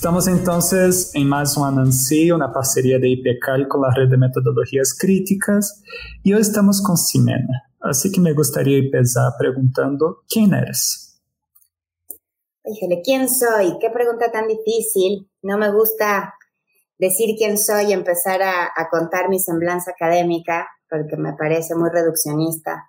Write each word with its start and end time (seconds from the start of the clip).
Estamos 0.00 0.28
entonces 0.28 1.14
en 1.14 1.28
más 1.28 1.58
un 1.58 1.66
anuncio, 1.66 2.34
una 2.34 2.50
parcería 2.50 2.98
de 2.98 3.10
IPECAL 3.10 3.68
con 3.68 3.82
la 3.82 3.92
red 3.94 4.08
de 4.08 4.16
metodologías 4.16 4.96
críticas 4.98 5.82
y 6.22 6.32
hoy 6.32 6.40
estamos 6.40 6.80
con 6.80 6.96
Ximena. 6.96 7.70
Así 7.82 8.10
que 8.10 8.18
me 8.18 8.32
gustaría 8.32 8.78
empezar 8.78 9.32
preguntando, 9.38 10.22
¿quién 10.26 10.54
eres? 10.54 11.20
Híjole, 12.64 13.02
¿quién 13.04 13.28
soy? 13.28 13.76
Qué 13.78 13.90
pregunta 13.90 14.32
tan 14.32 14.48
difícil. 14.48 15.30
No 15.42 15.58
me 15.58 15.70
gusta 15.70 16.32
decir 16.98 17.34
quién 17.36 17.58
soy 17.58 17.90
y 17.90 17.92
empezar 17.92 18.40
a, 18.42 18.70
contar 18.90 19.28
mi 19.28 19.38
semblanza 19.38 19.90
académica 19.90 20.66
porque 20.88 21.18
me 21.18 21.34
parece 21.34 21.74
muy 21.74 21.90
reduccionista. 21.90 22.88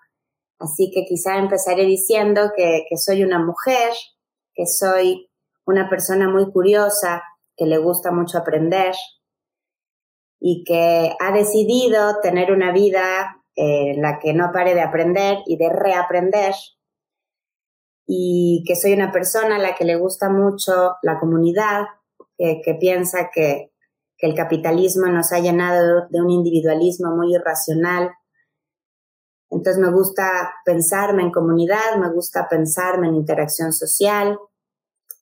Así 0.60 0.90
que 0.96 1.04
quizá 1.04 1.38
empezaré 1.40 1.84
diciendo 1.84 2.54
que 2.56 2.86
soy 2.96 3.22
una 3.26 3.44
mujer, 3.44 3.92
que 4.54 4.66
soy 4.66 5.28
una 5.66 5.90
persona 5.90 6.30
muy 6.30 6.52
curiosa, 6.52 7.24
que 7.56 7.66
le 7.66 7.78
gusta 7.78 8.12
mucho 8.12 8.38
aprender 8.38 8.94
y 10.40 10.64
que 10.64 11.16
ha 11.20 11.32
decidido 11.32 12.20
tener 12.22 12.52
una 12.52 12.72
vida 12.72 13.44
en 13.56 14.02
la 14.02 14.20
que 14.20 14.34
no 14.34 14.52
pare 14.52 14.74
de 14.74 14.82
aprender 14.82 15.40
y 15.46 15.58
de 15.58 15.70
reaprender 15.70 16.54
y 18.08 18.64
que 18.66 18.76
soy 18.76 18.94
una 18.94 19.12
persona 19.12 19.58
a 19.58 19.60
la 19.60 19.76
que 19.76 19.86
le 19.86 19.96
gusta 19.96 20.30
mucho 20.30 20.96
la 21.04 21.20
comunidad, 21.20 21.86
que, 22.38 22.62
que 22.64 22.74
piensa 22.76 23.30
que, 23.34 23.72
que 24.18 24.28
el 24.28 24.36
capitalismo 24.36 25.08
nos 25.08 25.32
ha 25.32 25.40
llenado 25.40 26.08
de 26.10 26.22
un 26.22 26.30
individualismo 26.30 27.16
muy 27.16 27.34
irracional. 27.36 28.12
Entonces 29.50 29.82
me 29.82 29.92
gusta 29.92 30.54
pensarme 30.64 31.24
en 31.24 31.32
comunidad, 31.32 31.98
me 32.00 32.12
gusta 32.12 32.48
pensarme 32.50 33.08
en 33.08 33.16
interacción 33.16 33.74
social, 33.74 34.38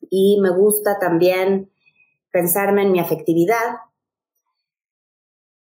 y 0.02 0.40
me 0.42 0.50
gusta 0.50 1.00
también 1.00 1.72
pensarme 2.32 2.84
en 2.84 2.92
mi 2.92 3.00
afectividad. 3.00 3.78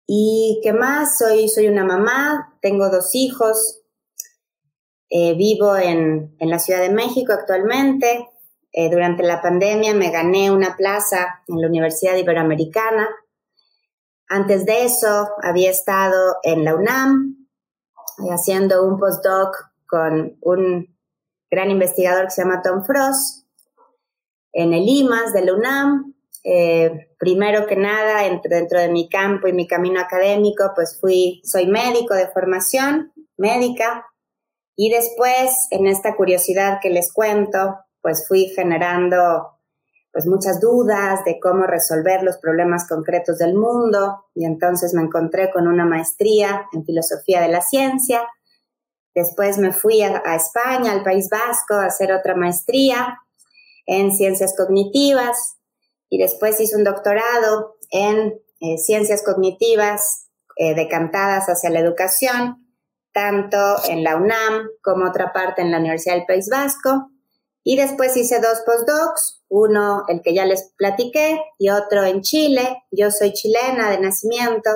¿Y 0.05 0.59
qué 0.63 0.73
más? 0.73 1.17
Soy, 1.17 1.49
soy 1.49 1.67
una 1.67 1.83
mamá, 1.83 2.57
tengo 2.61 2.89
dos 2.89 3.13
hijos, 3.13 3.81
eh, 5.09 5.35
vivo 5.35 5.75
en, 5.75 6.35
en, 6.39 6.49
la 6.49 6.59
Ciudad 6.59 6.81
de 6.81 6.89
México 6.89 7.33
actualmente. 7.33 8.27
Eh, 8.71 8.89
durante 8.89 9.23
la 9.23 9.41
pandemia 9.41 9.95
me 9.95 10.11
gané 10.11 10.51
una 10.51 10.75
plaza 10.77 11.41
en 11.47 11.61
la 11.61 11.67
Universidad 11.67 12.15
Iberoamericana. 12.15 13.09
Antes 14.27 14.65
de 14.65 14.85
eso 14.85 15.29
había 15.41 15.71
estado 15.71 16.37
en 16.43 16.63
la 16.63 16.75
UNAM 16.75 17.47
eh, 18.19 18.29
haciendo 18.31 18.85
un 18.85 18.99
postdoc 18.99 19.55
con 19.87 20.37
un 20.41 20.95
gran 21.49 21.71
investigador 21.71 22.25
que 22.25 22.31
se 22.31 22.43
llama 22.43 22.61
Tom 22.61 22.83
Frost 22.83 23.38
en 24.53 24.73
el 24.73 24.87
IMAS 24.87 25.33
de 25.33 25.45
la 25.45 25.53
UNAM. 25.53 26.15
Eh, 26.43 27.09
primero 27.17 27.67
que 27.67 27.75
nada, 27.75 28.25
entre, 28.25 28.55
dentro 28.55 28.79
de 28.79 28.89
mi 28.89 29.09
campo 29.09 29.47
y 29.47 29.53
mi 29.53 29.67
camino 29.67 29.99
académico, 29.99 30.71
pues 30.75 30.97
fui, 30.99 31.41
soy 31.43 31.67
médico 31.67 32.13
de 32.13 32.29
formación, 32.29 33.11
médica, 33.37 34.05
y 34.81 34.89
después, 34.89 35.67
en 35.71 35.87
esta 35.87 36.15
curiosidad 36.15 36.79
que 36.81 36.89
les 36.89 37.11
cuento, 37.11 37.79
pues 38.01 38.25
fui 38.29 38.45
generando 38.55 39.59
pues 40.13 40.25
muchas 40.25 40.61
dudas 40.61 41.25
de 41.25 41.37
cómo 41.37 41.65
resolver 41.67 42.23
los 42.23 42.37
problemas 42.37 42.87
concretos 42.87 43.39
del 43.39 43.55
mundo 43.55 44.27
y 44.33 44.45
entonces 44.45 44.93
me 44.93 45.01
encontré 45.01 45.51
con 45.51 45.67
una 45.67 45.83
maestría 45.83 46.65
en 46.71 46.85
filosofía 46.85 47.41
de 47.41 47.49
la 47.49 47.61
ciencia. 47.61 48.21
Después 49.13 49.57
me 49.57 49.73
fui 49.73 50.01
a, 50.01 50.23
a 50.25 50.35
España, 50.35 50.93
al 50.93 51.03
País 51.03 51.27
Vasco, 51.29 51.73
a 51.73 51.87
hacer 51.87 52.13
otra 52.13 52.35
maestría 52.35 53.19
en 53.89 54.11
ciencias 54.11 54.53
cognitivas 54.55 55.57
y 56.09 56.19
después 56.19 56.59
hice 56.61 56.75
un 56.75 56.83
doctorado 56.83 57.75
en 57.89 58.39
eh, 58.59 58.77
ciencias 58.77 59.23
cognitivas 59.23 60.27
eh, 60.57 60.75
decantadas 60.75 61.47
hacia 61.47 61.71
la 61.71 61.79
educación, 61.79 62.67
tanto 63.13 63.57
en 63.87 64.03
la 64.03 64.15
UNAM 64.15 64.69
como 64.83 65.07
otra 65.07 65.33
parte 65.33 65.63
en 65.63 65.71
la 65.71 65.79
Universidad 65.79 66.15
del 66.15 66.27
País 66.27 66.49
Vasco. 66.49 67.09
Y 67.63 67.77
después 67.77 68.15
hice 68.15 68.39
dos 68.39 68.61
postdocs, 68.63 69.43
uno 69.49 70.03
el 70.07 70.21
que 70.21 70.35
ya 70.35 70.45
les 70.45 70.71
platiqué 70.77 71.41
y 71.57 71.69
otro 71.69 72.03
en 72.03 72.21
Chile. 72.21 72.83
Yo 72.91 73.09
soy 73.09 73.33
chilena 73.33 73.89
de 73.89 73.99
nacimiento, 73.99 74.69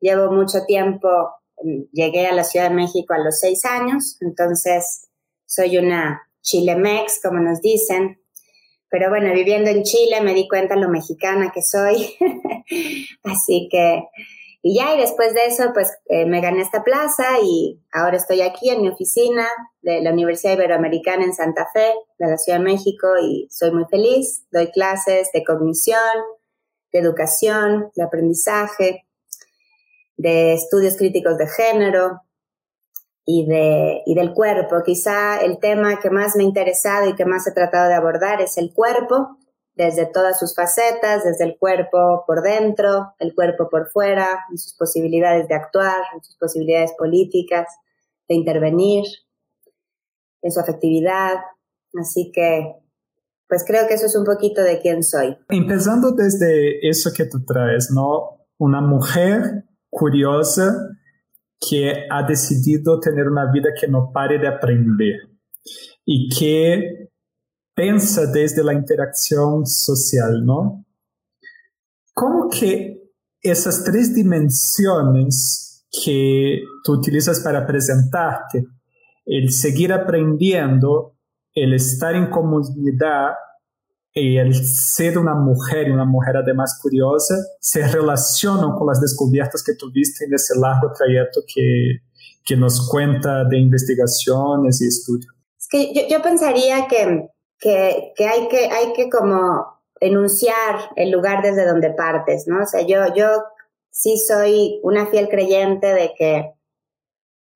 llevo 0.00 0.32
mucho 0.32 0.64
tiempo, 0.64 1.08
llegué 1.92 2.26
a 2.26 2.34
la 2.34 2.44
Ciudad 2.44 2.70
de 2.70 2.74
México 2.74 3.12
a 3.12 3.18
los 3.18 3.38
seis 3.38 3.64
años, 3.66 4.16
entonces 4.20 5.08
soy 5.44 5.76
una 5.76 6.22
chilemex, 6.40 7.20
como 7.22 7.40
nos 7.40 7.60
dicen, 7.60 8.18
pero 8.90 9.10
bueno, 9.10 9.32
viviendo 9.32 9.70
en 9.70 9.82
Chile 9.82 10.20
me 10.22 10.34
di 10.34 10.48
cuenta 10.48 10.76
lo 10.76 10.88
mexicana 10.88 11.52
que 11.52 11.62
soy. 11.62 12.16
Así 13.22 13.68
que, 13.70 14.04
y 14.62 14.76
ya, 14.76 14.94
y 14.94 14.98
después 14.98 15.34
de 15.34 15.46
eso, 15.46 15.70
pues 15.72 15.88
eh, 16.06 16.26
me 16.26 16.40
gané 16.40 16.62
esta 16.62 16.82
plaza 16.82 17.38
y 17.42 17.80
ahora 17.92 18.16
estoy 18.16 18.40
aquí 18.40 18.70
en 18.70 18.82
mi 18.82 18.88
oficina 18.88 19.46
de 19.82 20.00
la 20.00 20.12
Universidad 20.12 20.54
Iberoamericana 20.54 21.24
en 21.24 21.34
Santa 21.34 21.66
Fe, 21.72 21.92
de 22.18 22.26
la 22.26 22.36
Ciudad 22.36 22.58
de 22.58 22.64
México, 22.64 23.08
y 23.22 23.46
soy 23.50 23.70
muy 23.70 23.84
feliz. 23.90 24.44
Doy 24.50 24.70
clases 24.70 25.30
de 25.32 25.44
cognición, 25.44 25.98
de 26.92 26.98
educación, 26.98 27.90
de 27.94 28.02
aprendizaje, 28.02 29.06
de 30.16 30.54
estudios 30.54 30.96
críticos 30.96 31.38
de 31.38 31.46
género, 31.46 32.22
y, 33.30 33.44
de, 33.44 34.02
y 34.06 34.14
del 34.14 34.32
cuerpo. 34.32 34.76
Quizá 34.82 35.42
el 35.42 35.58
tema 35.58 36.00
que 36.00 36.08
más 36.08 36.34
me 36.34 36.44
ha 36.44 36.46
interesado 36.46 37.10
y 37.10 37.14
que 37.14 37.26
más 37.26 37.46
he 37.46 37.52
tratado 37.52 37.90
de 37.90 37.94
abordar 37.94 38.40
es 38.40 38.56
el 38.56 38.72
cuerpo, 38.72 39.36
desde 39.74 40.06
todas 40.06 40.38
sus 40.38 40.54
facetas, 40.56 41.24
desde 41.24 41.44
el 41.44 41.58
cuerpo 41.58 42.24
por 42.26 42.40
dentro, 42.40 43.12
el 43.18 43.34
cuerpo 43.34 43.68
por 43.68 43.90
fuera, 43.90 44.46
en 44.50 44.56
sus 44.56 44.74
posibilidades 44.74 45.46
de 45.46 45.54
actuar, 45.56 46.04
en 46.14 46.24
sus 46.24 46.38
posibilidades 46.38 46.94
políticas, 46.96 47.66
de 48.30 48.34
intervenir, 48.34 49.04
en 50.40 50.50
su 50.50 50.60
afectividad. 50.60 51.34
Así 52.00 52.32
que, 52.32 52.76
pues 53.46 53.62
creo 53.66 53.86
que 53.88 53.94
eso 53.94 54.06
es 54.06 54.16
un 54.16 54.24
poquito 54.24 54.62
de 54.62 54.80
quién 54.80 55.02
soy. 55.02 55.36
Empezando 55.50 56.12
desde 56.12 56.88
eso 56.88 57.10
que 57.14 57.26
tú 57.26 57.44
traes, 57.44 57.90
¿no? 57.94 58.46
Una 58.56 58.80
mujer 58.80 59.66
curiosa 59.90 60.97
que 61.60 62.06
ha 62.10 62.22
decidido 62.22 63.00
tener 63.00 63.28
una 63.28 63.50
vida 63.50 63.70
que 63.78 63.88
no 63.88 64.10
pare 64.12 64.38
de 64.38 64.48
aprender 64.48 65.16
y 66.04 66.28
que 66.28 67.10
pensa 67.74 68.26
desde 68.26 68.64
la 68.64 68.74
interacción 68.74 69.66
social, 69.66 70.44
¿no? 70.44 70.84
¿Cómo 72.14 72.48
que 72.48 72.98
esas 73.40 73.84
tres 73.84 74.14
dimensiones 74.14 75.86
que 76.04 76.62
tú 76.84 76.92
utilizas 76.94 77.40
para 77.40 77.66
presentarte, 77.66 78.66
el 79.24 79.50
seguir 79.52 79.92
aprendiendo, 79.92 81.16
el 81.54 81.74
estar 81.74 82.14
en 82.14 82.30
comunidad 82.30 83.32
y 84.12 84.38
el 84.38 84.54
ser 84.54 85.18
una 85.18 85.34
mujer, 85.34 85.88
y 85.88 85.90
una 85.90 86.04
mujer 86.04 86.36
además 86.36 86.78
curiosa, 86.82 87.34
se 87.60 87.86
relacionan 87.86 88.72
con 88.76 88.86
las 88.86 89.00
descubiertas 89.00 89.62
que 89.62 89.74
tuviste 89.74 90.24
en 90.24 90.34
ese 90.34 90.58
largo 90.58 90.92
trayecto 90.92 91.40
que, 91.46 91.98
que 92.44 92.56
nos 92.56 92.88
cuenta 92.90 93.44
de 93.44 93.58
investigaciones 93.58 94.80
y 94.80 94.88
estudios. 94.88 95.32
Es 95.58 95.68
que 95.70 95.92
yo, 95.94 96.02
yo 96.08 96.22
pensaría 96.22 96.86
que, 96.88 97.28
que, 97.58 98.12
que, 98.16 98.26
hay 98.26 98.48
que 98.48 98.66
hay 98.66 98.92
que 98.94 99.10
como 99.10 99.78
enunciar 100.00 100.90
el 100.96 101.10
lugar 101.10 101.42
desde 101.42 101.66
donde 101.66 101.90
partes, 101.90 102.44
¿no? 102.46 102.62
O 102.62 102.66
sea, 102.66 102.82
yo, 102.82 103.14
yo 103.14 103.28
sí 103.90 104.16
soy 104.16 104.80
una 104.82 105.06
fiel 105.06 105.28
creyente 105.28 105.92
de 105.92 106.12
que 106.16 106.52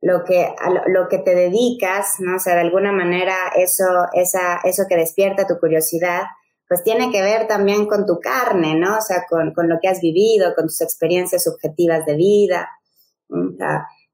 lo 0.00 0.24
que, 0.24 0.52
lo, 0.88 1.08
que 1.08 1.18
te 1.18 1.34
dedicas, 1.34 2.16
¿no? 2.18 2.36
O 2.36 2.38
sea, 2.40 2.54
de 2.54 2.62
alguna 2.62 2.90
manera 2.92 3.34
eso, 3.56 3.84
esa, 4.12 4.56
eso 4.64 4.84
que 4.88 4.96
despierta 4.96 5.46
tu 5.46 5.58
curiosidad, 5.60 6.22
pues 6.68 6.82
tiene 6.82 7.10
que 7.10 7.22
ver 7.22 7.46
también 7.46 7.86
con 7.86 8.06
tu 8.06 8.18
carne, 8.20 8.74
¿no? 8.74 8.98
O 8.98 9.00
sea, 9.00 9.24
con, 9.28 9.52
con 9.52 9.68
lo 9.68 9.78
que 9.80 9.88
has 9.88 10.00
vivido, 10.00 10.54
con 10.54 10.66
tus 10.66 10.80
experiencias 10.80 11.44
subjetivas 11.44 12.06
de 12.06 12.14
vida. 12.16 12.68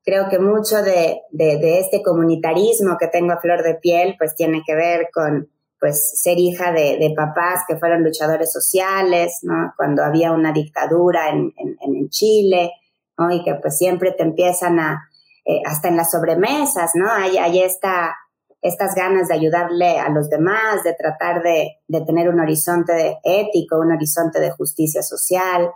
Creo 0.05 0.29
que 0.29 0.39
mucho 0.39 0.83
de, 0.83 1.21
de, 1.31 1.59
de, 1.59 1.81
este 1.81 2.03
comunitarismo 2.03 2.97
que 2.99 3.09
tengo 3.09 3.33
a 3.33 3.41
flor 3.41 3.63
de 3.63 3.75
piel, 3.75 4.15
pues 4.19 4.35
tiene 4.35 4.63
que 4.67 4.75
ver 4.75 5.09
con, 5.13 5.51
pues, 5.79 6.21
ser 6.21 6.39
hija 6.39 6.73
de, 6.73 6.99
de 6.99 7.13
papás 7.15 7.63
que 7.69 7.77
fueron 7.77 8.03
luchadores 8.03 8.53
sociales, 8.53 9.39
¿no? 9.43 9.75
Cuando 9.77 10.03
había 10.03 10.33
una 10.33 10.53
dictadura 10.53 11.29
en, 11.29 11.53
en, 11.57 11.77
en 11.81 12.09
Chile, 12.09 12.73
¿no? 13.19 13.31
Y 13.31 13.45
que 13.45 13.55
pues 13.57 13.77
siempre 13.77 14.13
te 14.13 14.23
empiezan 14.23 14.79
a, 14.81 15.09
eh, 15.45 15.63
hasta 15.65 15.89
en 15.89 15.97
las 15.97 16.11
sobremesas, 16.11 16.93
¿no? 16.95 17.11
Hay, 17.11 17.39
hay 17.39 17.63
esta, 17.63 18.15
estas 18.61 18.95
ganas 18.95 19.29
de 19.29 19.35
ayudarle 19.35 19.99
a 19.99 20.09
los 20.11 20.29
demás, 20.29 20.83
de 20.85 20.95
tratar 20.95 21.43
de, 21.43 21.77
de 21.87 22.01
tener 22.03 22.29
un 22.29 22.41
horizonte 22.41 23.19
ético, 23.23 23.79
un 23.79 23.93
horizonte 23.93 24.41
de 24.41 24.51
justicia 24.51 25.03
social. 25.03 25.71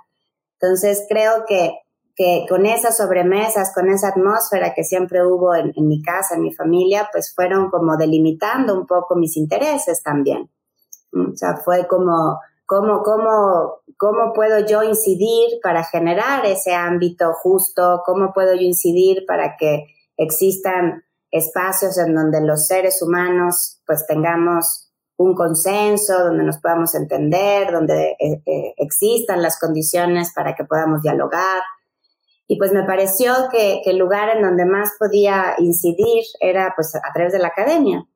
Entonces 0.61 1.06
creo 1.08 1.44
que, 1.46 1.79
que 2.17 2.46
con 2.49 2.67
esas 2.67 2.96
sobremesas, 2.96 3.73
con 3.75 3.88
esa 3.88 4.08
atmósfera 4.08 4.75
que 4.75 4.84
siempre 4.84 5.25
hubo 5.25 5.55
en, 5.55 5.73
en, 5.76 5.87
mi 5.87 6.02
casa, 6.02 6.34
en 6.34 6.43
mi 6.43 6.52
familia, 6.52 7.08
pues 7.12 7.32
fueron 7.34 7.70
como 7.70 7.96
delimitando 7.96 8.75
un 8.75 8.87
poco 8.87 9.17
mis 9.17 9.37
intereses 9.37 10.02
también. 10.02 10.50
O 11.12 11.37
sea, 11.37 11.56
fue 11.56 11.87
como 11.87 12.38
¿Cómo, 12.73 13.02
cómo, 13.02 13.82
¿Cómo 13.99 14.32
puedo 14.32 14.67
yo 14.67 14.82
incidir 14.82 15.61
para 15.62 15.85
generar 15.85 16.46
ese 16.46 16.73
ámbito 16.73 17.35
justo? 17.35 18.02
¿Cómo 18.06 18.32
puedo 18.32 18.55
yo 18.55 18.62
incidir 18.62 19.26
para 19.26 19.58
que 19.58 19.88
existan 20.17 21.05
espacios 21.32 21.99
en 21.99 22.14
donde 22.14 22.40
los 22.40 22.67
seres 22.67 23.02
humanos 23.02 23.81
pues 23.84 24.06
tengamos 24.06 24.93
un 25.17 25.34
consenso, 25.34 26.19
donde 26.25 26.44
nos 26.44 26.58
podamos 26.58 26.94
entender, 26.94 27.73
donde 27.73 28.17
eh, 28.19 28.43
eh, 28.46 28.75
existan 28.76 29.43
las 29.43 29.58
condiciones 29.58 30.32
para 30.34 30.55
que 30.55 30.64
podamos 30.64 31.02
dialogar? 31.02 31.62
Y 32.49 32.56
pues 32.56 32.73
me 32.73 32.84
pareció 32.84 33.32
que, 33.50 33.81
el 33.84 33.99
lugar 33.99 34.37
en 34.37 34.43
donde 34.43 34.67
más 34.67 34.93
podía 34.99 35.55
incidir 35.58 36.25
era 36.40 36.73
pues 36.76 36.94
a 36.94 37.12
través 37.14 37.32
de 37.32 37.38
la 37.38 37.49
academia. 37.49 38.06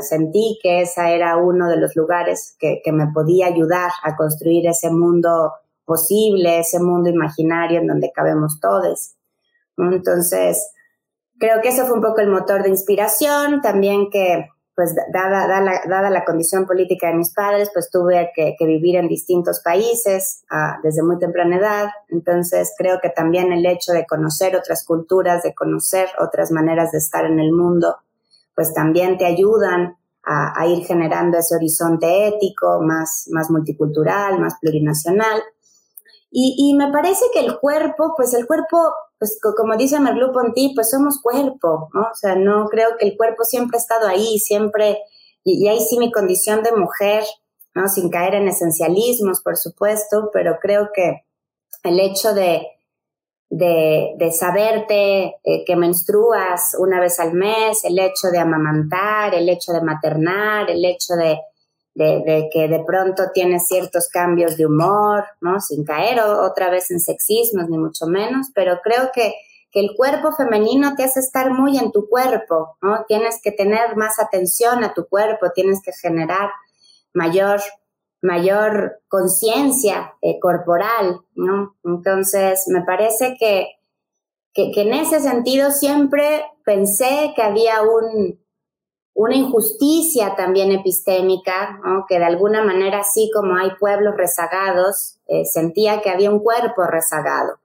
sentí 0.00 0.58
que 0.62 0.82
esa 0.82 1.10
era 1.10 1.36
uno 1.36 1.68
de 1.68 1.78
los 1.78 1.96
lugares 1.96 2.56
que, 2.58 2.80
me 2.92 3.08
podía 3.08 3.46
ayudar 3.46 3.90
a 4.04 4.14
construir 4.14 4.68
ese 4.68 4.90
mundo 4.90 5.52
posible, 5.84 6.60
ese 6.60 6.78
mundo 6.78 7.10
imaginario 7.10 7.80
en 7.80 7.88
donde 7.88 8.12
cabemos 8.12 8.60
todos. 8.60 9.14
Entonces, 9.76 10.70
creo 11.38 11.60
que 11.60 11.68
eso 11.68 11.86
fue 11.86 11.94
un 11.94 12.02
poco 12.02 12.20
el 12.20 12.28
motor 12.28 12.62
de 12.62 12.70
inspiración, 12.70 13.60
también 13.60 14.10
que 14.10 14.46
pues 14.74 14.94
dada, 15.12 15.46
dada, 15.86 16.10
la, 16.10 16.24
condición 16.24 16.66
política 16.66 17.08
de 17.08 17.14
mis 17.14 17.32
padres, 17.34 17.70
pues 17.74 17.90
tuve 17.90 18.32
que, 18.34 18.56
vivir 18.60 18.96
en 18.96 19.06
distintos 19.06 19.60
países 19.62 20.44
ah, 20.50 20.78
desde 20.82 21.02
muy 21.02 21.18
temprana 21.18 21.56
edad. 21.56 21.88
Entonces 22.08 22.72
creo 22.78 22.98
que 23.02 23.10
también 23.10 23.52
el 23.52 23.66
hecho 23.66 23.92
de 23.92 24.06
conocer 24.06 24.56
otras 24.56 24.84
culturas, 24.86 25.42
de 25.42 25.54
conocer 25.54 26.08
otras 26.18 26.50
maneras 26.50 26.90
de 26.92 26.98
estar 26.98 27.26
en 27.26 27.38
el 27.38 27.52
mundo, 27.52 27.96
pues 28.54 28.72
también 28.72 29.18
te 29.18 29.26
ayudan 29.26 29.98
a, 30.24 30.66
ir 30.66 30.84
generando 30.84 31.38
ese 31.38 31.56
horizonte 31.56 32.28
ético 32.28 32.80
más, 32.80 33.28
más 33.30 33.50
multicultural, 33.50 34.38
más 34.38 34.54
plurinacional. 34.60 35.42
Y, 36.30 36.54
y 36.56 36.76
me 36.76 36.90
parece 36.90 37.26
que 37.32 37.40
el 37.40 37.58
cuerpo, 37.58 38.14
pues 38.16 38.32
el 38.32 38.46
cuerpo 38.46 38.94
pues 39.22 39.38
como 39.56 39.76
dice 39.76 40.00
Merleau-Ponty, 40.00 40.74
pues 40.74 40.90
somos 40.90 41.20
cuerpo, 41.22 41.88
¿no? 41.94 42.00
O 42.00 42.14
sea, 42.14 42.34
no 42.34 42.66
creo 42.66 42.96
que 42.98 43.06
el 43.06 43.16
cuerpo 43.16 43.44
siempre 43.44 43.76
ha 43.76 43.80
estado 43.80 44.08
ahí, 44.08 44.40
siempre, 44.40 44.98
y, 45.44 45.68
ahí 45.68 45.78
sí 45.78 45.96
mi 45.96 46.10
condición 46.10 46.64
de 46.64 46.72
mujer, 46.72 47.22
¿no? 47.72 47.86
Sin 47.86 48.10
caer 48.10 48.34
en 48.34 48.48
esencialismos, 48.48 49.40
por 49.40 49.56
supuesto, 49.56 50.28
pero 50.32 50.58
creo 50.60 50.88
que 50.92 51.22
el 51.84 52.00
hecho 52.00 52.34
de, 52.34 52.66
de, 53.48 54.14
de 54.18 54.32
saberte 54.32 55.36
eh, 55.44 55.64
que 55.64 55.76
menstruas 55.76 56.74
una 56.80 56.98
vez 56.98 57.20
al 57.20 57.32
mes, 57.32 57.84
el 57.84 58.00
hecho 58.00 58.26
de 58.32 58.40
amamantar, 58.40 59.36
el 59.36 59.48
hecho 59.48 59.70
de 59.70 59.82
maternar, 59.82 60.68
el 60.68 60.84
hecho 60.84 61.14
de, 61.14 61.38
de, 61.94 62.48
que 62.52 62.68
de 62.68 62.82
pronto 62.84 63.24
tienes 63.34 63.66
ciertos 63.66 64.08
cambios 64.08 64.56
de 64.56 64.66
humor, 64.66 65.24
¿no? 65.40 65.60
Sin 65.60 65.84
caer 65.84 66.20
otra 66.20 66.70
vez 66.70 66.90
en 66.90 67.00
sexismos, 67.00 67.68
ni 67.68 67.78
mucho 67.78 68.06
menos, 68.06 68.48
pero 68.54 68.80
creo 68.82 69.10
que, 69.12 69.34
que, 69.70 69.80
el 69.80 69.94
cuerpo 69.96 70.32
femenino 70.32 70.94
te 70.96 71.04
hace 71.04 71.20
estar 71.20 71.50
muy 71.50 71.78
en 71.78 71.92
tu 71.92 72.08
cuerpo, 72.08 72.76
¿no? 72.80 73.04
Tienes 73.06 73.40
que 73.42 73.52
tener 73.52 73.96
más 73.96 74.18
atención 74.18 74.84
a 74.84 74.94
tu 74.94 75.06
cuerpo, 75.06 75.50
tienes 75.54 75.80
que 75.82 75.92
generar 75.92 76.50
mayor, 77.12 77.60
mayor 78.22 79.00
conciencia 79.08 80.14
eh, 80.22 80.38
corporal, 80.40 81.20
¿no? 81.34 81.76
Entonces, 81.84 82.64
me 82.68 82.82
parece 82.82 83.36
que, 83.38 83.66
que 84.54 84.72
en 84.80 84.94
ese 84.94 85.20
sentido 85.20 85.70
siempre 85.70 86.44
pensé 86.64 87.32
que 87.36 87.42
había 87.42 87.82
un, 87.82 88.41
una 89.14 89.36
injusticia 89.36 90.34
también 90.36 90.72
epistémica, 90.72 91.80
que 92.08 92.18
de 92.18 92.24
alguna 92.24 92.64
manera, 92.64 93.00
así 93.00 93.30
como 93.34 93.56
hay 93.56 93.70
pueblos 93.78 94.16
rezagados, 94.16 95.18
eh, 95.26 95.44
sentía 95.44 96.00
que 96.00 96.10
había 96.10 96.30
un 96.30 96.40
cuerpo 96.40 96.84
rezagado. 96.84 97.58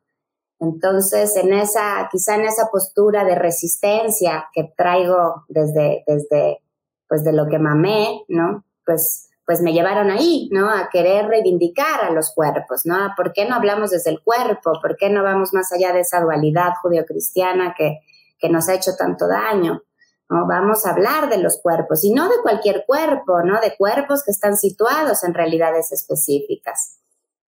Entonces, 0.59 1.35
en 1.37 1.53
esa, 1.53 2.09
quizá 2.11 2.35
en 2.35 2.45
esa 2.45 2.69
postura 2.71 3.23
de 3.23 3.35
resistencia 3.35 4.49
que 4.53 4.73
traigo 4.75 5.45
desde, 5.47 6.03
desde, 6.07 6.61
pues 7.07 7.23
de 7.23 7.31
lo 7.31 7.47
que 7.47 7.59
mamé, 7.59 8.23
¿no? 8.27 8.65
Pues, 8.85 9.29
pues 9.45 9.61
me 9.61 9.71
llevaron 9.71 10.09
ahí, 10.09 10.49
¿no? 10.51 10.69
A 10.69 10.89
querer 10.91 11.27
reivindicar 11.27 12.03
a 12.03 12.11
los 12.11 12.33
cuerpos, 12.33 12.81
¿no? 12.85 13.13
¿Por 13.15 13.31
qué 13.33 13.47
no 13.47 13.55
hablamos 13.55 13.91
desde 13.91 14.09
el 14.09 14.21
cuerpo? 14.21 14.73
¿Por 14.81 14.97
qué 14.97 15.09
no 15.09 15.23
vamos 15.23 15.53
más 15.53 15.71
allá 15.71 15.93
de 15.93 16.01
esa 16.01 16.19
dualidad 16.19 16.71
judio-cristiana 16.81 17.73
que, 17.77 17.99
que 18.39 18.49
nos 18.49 18.67
ha 18.67 18.73
hecho 18.73 18.95
tanto 18.97 19.27
daño? 19.27 19.83
¿No? 20.29 20.47
Vamos 20.47 20.85
a 20.85 20.91
hablar 20.91 21.29
de 21.29 21.37
los 21.37 21.59
cuerpos 21.61 22.03
y 22.03 22.11
no 22.11 22.29
de 22.29 22.41
cualquier 22.41 22.83
cuerpo, 22.85 23.41
¿no? 23.43 23.59
De 23.61 23.75
cuerpos 23.77 24.23
que 24.23 24.31
están 24.31 24.57
situados 24.57 25.23
en 25.23 25.33
realidades 25.33 25.91
específicas. 25.91 26.99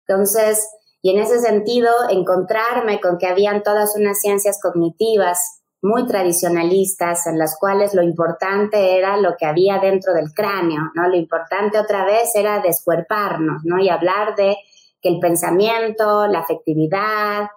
Entonces, 0.08 0.68
y 1.02 1.12
en 1.12 1.20
ese 1.20 1.40
sentido, 1.40 1.90
encontrarme 2.10 3.02
con 3.02 3.18
que 3.18 3.28
habían 3.28 3.64
todas 3.64 3.96
unas 3.96 4.20
ciencias 4.20 4.60
cognitivas 4.62 5.62
muy 5.82 6.06
tradicionalistas 6.06 7.26
en 7.26 7.40
las 7.40 7.58
cuales 7.60 7.96
lo 7.96 8.04
importante 8.04 8.98
era 8.98 9.18
lo 9.18 9.36
que 9.36 9.48
había 9.48 9.80
dentro 9.80 10.14
del 10.14 10.32
cráneo, 10.32 10.92
¿no? 10.94 11.08
Lo 11.08 11.16
importante 11.16 11.80
otra 11.80 12.06
vez 12.06 12.36
era 12.36 12.60
descuerparnos, 12.60 13.64
¿no? 13.64 13.80
Y 13.80 13.90
hablar 13.90 14.36
de 14.36 14.58
que 15.02 15.10
el 15.10 15.20
pensamiento, 15.20 16.28
la 16.28 16.40
afectividad, 16.40 17.50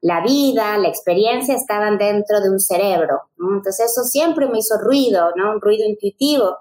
la 0.00 0.22
vida, 0.22 0.78
la 0.78 0.88
experiencia 0.88 1.54
estaban 1.54 1.98
dentro 1.98 2.40
de 2.40 2.50
un 2.50 2.60
cerebro, 2.60 3.22
Entonces 3.38 3.90
eso 3.90 4.04
siempre 4.04 4.48
me 4.48 4.58
hizo 4.58 4.78
ruido, 4.78 5.32
¿no? 5.36 5.52
Un 5.52 5.60
ruido 5.60 5.84
intuitivo. 5.86 6.56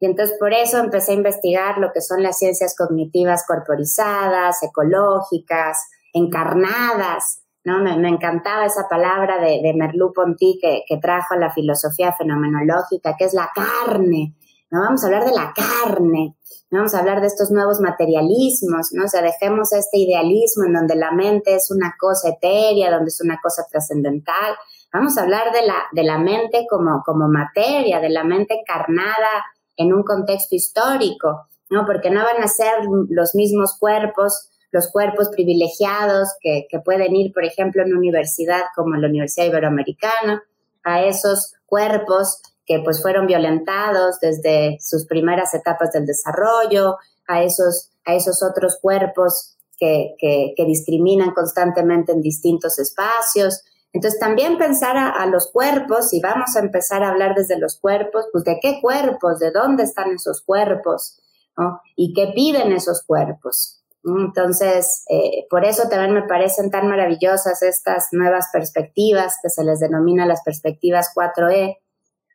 Y 0.00 0.06
entonces 0.06 0.36
por 0.38 0.52
eso 0.52 0.78
empecé 0.78 1.12
a 1.12 1.16
investigar 1.16 1.78
lo 1.78 1.92
que 1.92 2.00
son 2.00 2.22
las 2.22 2.38
ciencias 2.38 2.74
cognitivas 2.76 3.44
corporizadas, 3.46 4.62
ecológicas, 4.62 5.78
encarnadas, 6.12 7.42
¿no? 7.64 7.78
Me, 7.82 8.08
encantaba 8.08 8.66
esa 8.66 8.88
palabra 8.88 9.40
de, 9.40 9.60
de 9.62 9.72
Merleau-Ponty 9.74 10.58
que, 10.60 10.82
que 10.86 10.98
trajo 10.98 11.34
la 11.36 11.50
filosofía 11.50 12.12
fenomenológica, 12.12 13.16
que 13.16 13.24
es 13.24 13.34
la 13.34 13.50
carne, 13.54 14.34
¿no? 14.70 14.80
Vamos 14.80 15.02
a 15.02 15.06
hablar 15.06 15.24
de 15.24 15.32
la 15.32 15.54
carne, 15.54 16.36
Vamos 16.74 16.92
a 16.92 16.98
hablar 16.98 17.20
de 17.20 17.28
estos 17.28 17.52
nuevos 17.52 17.78
materialismos, 17.80 18.88
¿no? 18.90 19.04
O 19.04 19.08
sea, 19.08 19.22
dejemos 19.22 19.72
este 19.72 19.98
idealismo 19.98 20.64
en 20.64 20.72
donde 20.72 20.96
la 20.96 21.12
mente 21.12 21.54
es 21.54 21.70
una 21.70 21.94
cosa 21.96 22.30
etérea, 22.30 22.90
donde 22.90 23.10
es 23.10 23.20
una 23.20 23.38
cosa 23.40 23.64
trascendental. 23.70 24.56
Vamos 24.92 25.16
a 25.16 25.22
hablar 25.22 25.52
de 25.52 25.64
la, 25.64 25.84
de 25.92 26.02
la 26.02 26.18
mente 26.18 26.66
como, 26.68 27.04
como 27.06 27.28
materia, 27.28 28.00
de 28.00 28.08
la 28.08 28.24
mente 28.24 28.54
encarnada 28.58 29.44
en 29.76 29.92
un 29.92 30.02
contexto 30.02 30.56
histórico, 30.56 31.46
¿no? 31.70 31.86
Porque 31.86 32.10
no 32.10 32.24
van 32.24 32.42
a 32.42 32.48
ser 32.48 32.72
los 33.08 33.36
mismos 33.36 33.76
cuerpos, 33.78 34.50
los 34.72 34.90
cuerpos 34.90 35.28
privilegiados 35.28 36.30
que, 36.40 36.66
que 36.68 36.80
pueden 36.80 37.14
ir, 37.14 37.32
por 37.32 37.44
ejemplo, 37.44 37.82
en 37.82 37.90
una 37.90 37.98
universidad 37.98 38.62
como 38.74 38.96
la 38.96 39.06
Universidad 39.06 39.46
Iberoamericana, 39.46 40.42
a 40.82 41.04
esos 41.04 41.54
cuerpos 41.66 42.42
que 42.66 42.80
pues 42.84 43.02
fueron 43.02 43.26
violentados 43.26 44.18
desde 44.20 44.78
sus 44.80 45.06
primeras 45.06 45.54
etapas 45.54 45.92
del 45.92 46.06
desarrollo, 46.06 46.96
a 47.26 47.42
esos, 47.42 47.90
a 48.04 48.14
esos 48.14 48.42
otros 48.42 48.78
cuerpos 48.80 49.56
que, 49.78 50.14
que, 50.18 50.64
discriminan 50.64 51.32
constantemente 51.32 52.12
en 52.12 52.22
distintos 52.22 52.78
espacios. 52.78 53.62
Entonces 53.92 54.18
también 54.18 54.56
pensar 54.56 54.96
a, 54.96 55.26
los 55.26 55.50
cuerpos, 55.52 56.12
y 56.12 56.20
vamos 56.20 56.56
a 56.56 56.60
empezar 56.60 57.02
a 57.02 57.10
hablar 57.10 57.34
desde 57.34 57.58
los 57.58 57.78
cuerpos, 57.78 58.26
pues 58.32 58.44
de 58.44 58.58
qué 58.60 58.80
cuerpos, 58.80 59.38
de 59.38 59.50
dónde 59.50 59.84
están 59.84 60.12
esos 60.12 60.42
cuerpos, 60.42 61.20
¿no? 61.56 61.80
Y 61.96 62.12
qué 62.12 62.32
piden 62.34 62.72
esos 62.72 63.02
cuerpos. 63.04 63.82
Entonces, 64.04 65.04
eh, 65.08 65.46
por 65.48 65.64
eso 65.64 65.88
también 65.88 66.12
me 66.12 66.26
parecen 66.26 66.70
tan 66.70 66.88
maravillosas 66.88 67.62
estas 67.62 68.08
nuevas 68.12 68.48
perspectivas 68.52 69.38
que 69.42 69.48
se 69.48 69.64
les 69.64 69.80
denomina 69.80 70.26
las 70.26 70.42
perspectivas 70.42 71.10
4E, 71.14 71.78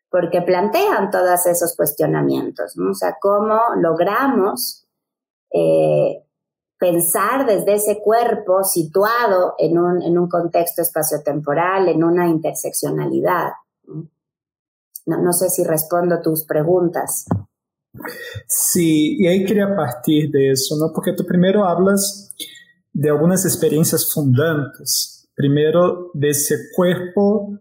porque 0.09 0.41
plantean 0.41 1.11
todos 1.11 1.45
esos 1.45 1.75
cuestionamientos, 1.75 2.75
¿no? 2.75 2.91
O 2.91 2.93
sea, 2.93 3.17
cómo 3.21 3.59
logramos 3.79 4.87
eh, 5.53 6.23
pensar 6.79 7.45
desde 7.45 7.75
ese 7.75 8.01
cuerpo 8.01 8.63
situado 8.63 9.55
en 9.57 9.77
un, 9.77 10.01
en 10.01 10.17
un 10.17 10.27
contexto 10.27 10.81
espaciotemporal, 10.81 11.89
en 11.89 12.03
una 12.03 12.27
interseccionalidad. 12.27 13.51
No, 15.05 15.21
no 15.21 15.33
sé 15.33 15.49
si 15.49 15.63
respondo 15.63 16.21
tus 16.21 16.45
preguntas. 16.45 17.25
Sí, 18.47 19.17
y 19.19 19.27
ahí 19.27 19.45
quería 19.45 19.75
partir 19.75 20.31
de 20.31 20.51
eso, 20.51 20.75
¿no? 20.77 20.91
Porque 20.93 21.13
tú 21.13 21.25
primero 21.25 21.65
hablas 21.65 22.33
de 22.93 23.09
algunas 23.09 23.45
experiencias 23.45 24.11
fundantes. 24.13 25.27
Primero, 25.35 26.11
de 26.13 26.29
ese 26.29 26.55
cuerpo 26.75 27.59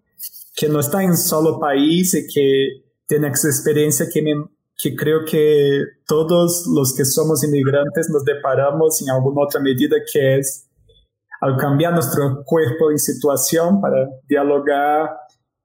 que 0.59 0.69
no 0.69 0.81
está 0.81 1.03
en 1.03 1.17
solo 1.17 1.61
país 1.61 2.15
y 2.15 2.27
que 2.27 2.85
tiene 3.07 3.29
experiencia 3.29 4.07
que, 4.13 4.23
que 4.77 4.97
creo 4.97 5.25
que 5.25 5.85
todos 6.05 6.67
los 6.67 6.95
que 6.97 7.05
somos 7.05 7.45
inmigrantes 7.45 8.11
nos 8.11 8.25
deparamos 8.25 9.01
en 9.03 9.11
alguna 9.11 9.43
otra 9.43 9.61
medida, 9.61 9.97
que 10.13 10.39
es 10.39 10.69
al 11.41 11.57
cambiar 11.57 11.93
nuestro 11.93 12.43
cuerpo 12.45 12.91
en 12.91 12.99
situación 12.99 13.81
para 13.81 14.09
dialogar 14.29 15.11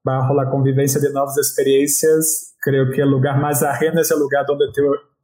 bajo 0.04 0.36
la 0.36 0.50
convivencia 0.50 1.02
de 1.02 1.12
nuevas 1.12 1.38
experiencias, 1.38 2.56
creo 2.62 2.92
que 2.92 3.02
el 3.02 3.10
lugar 3.10 3.40
más 3.40 3.64
ajeno 3.64 4.02
es 4.02 4.12
el 4.12 4.20
lugar 4.20 4.46
donde 4.46 4.66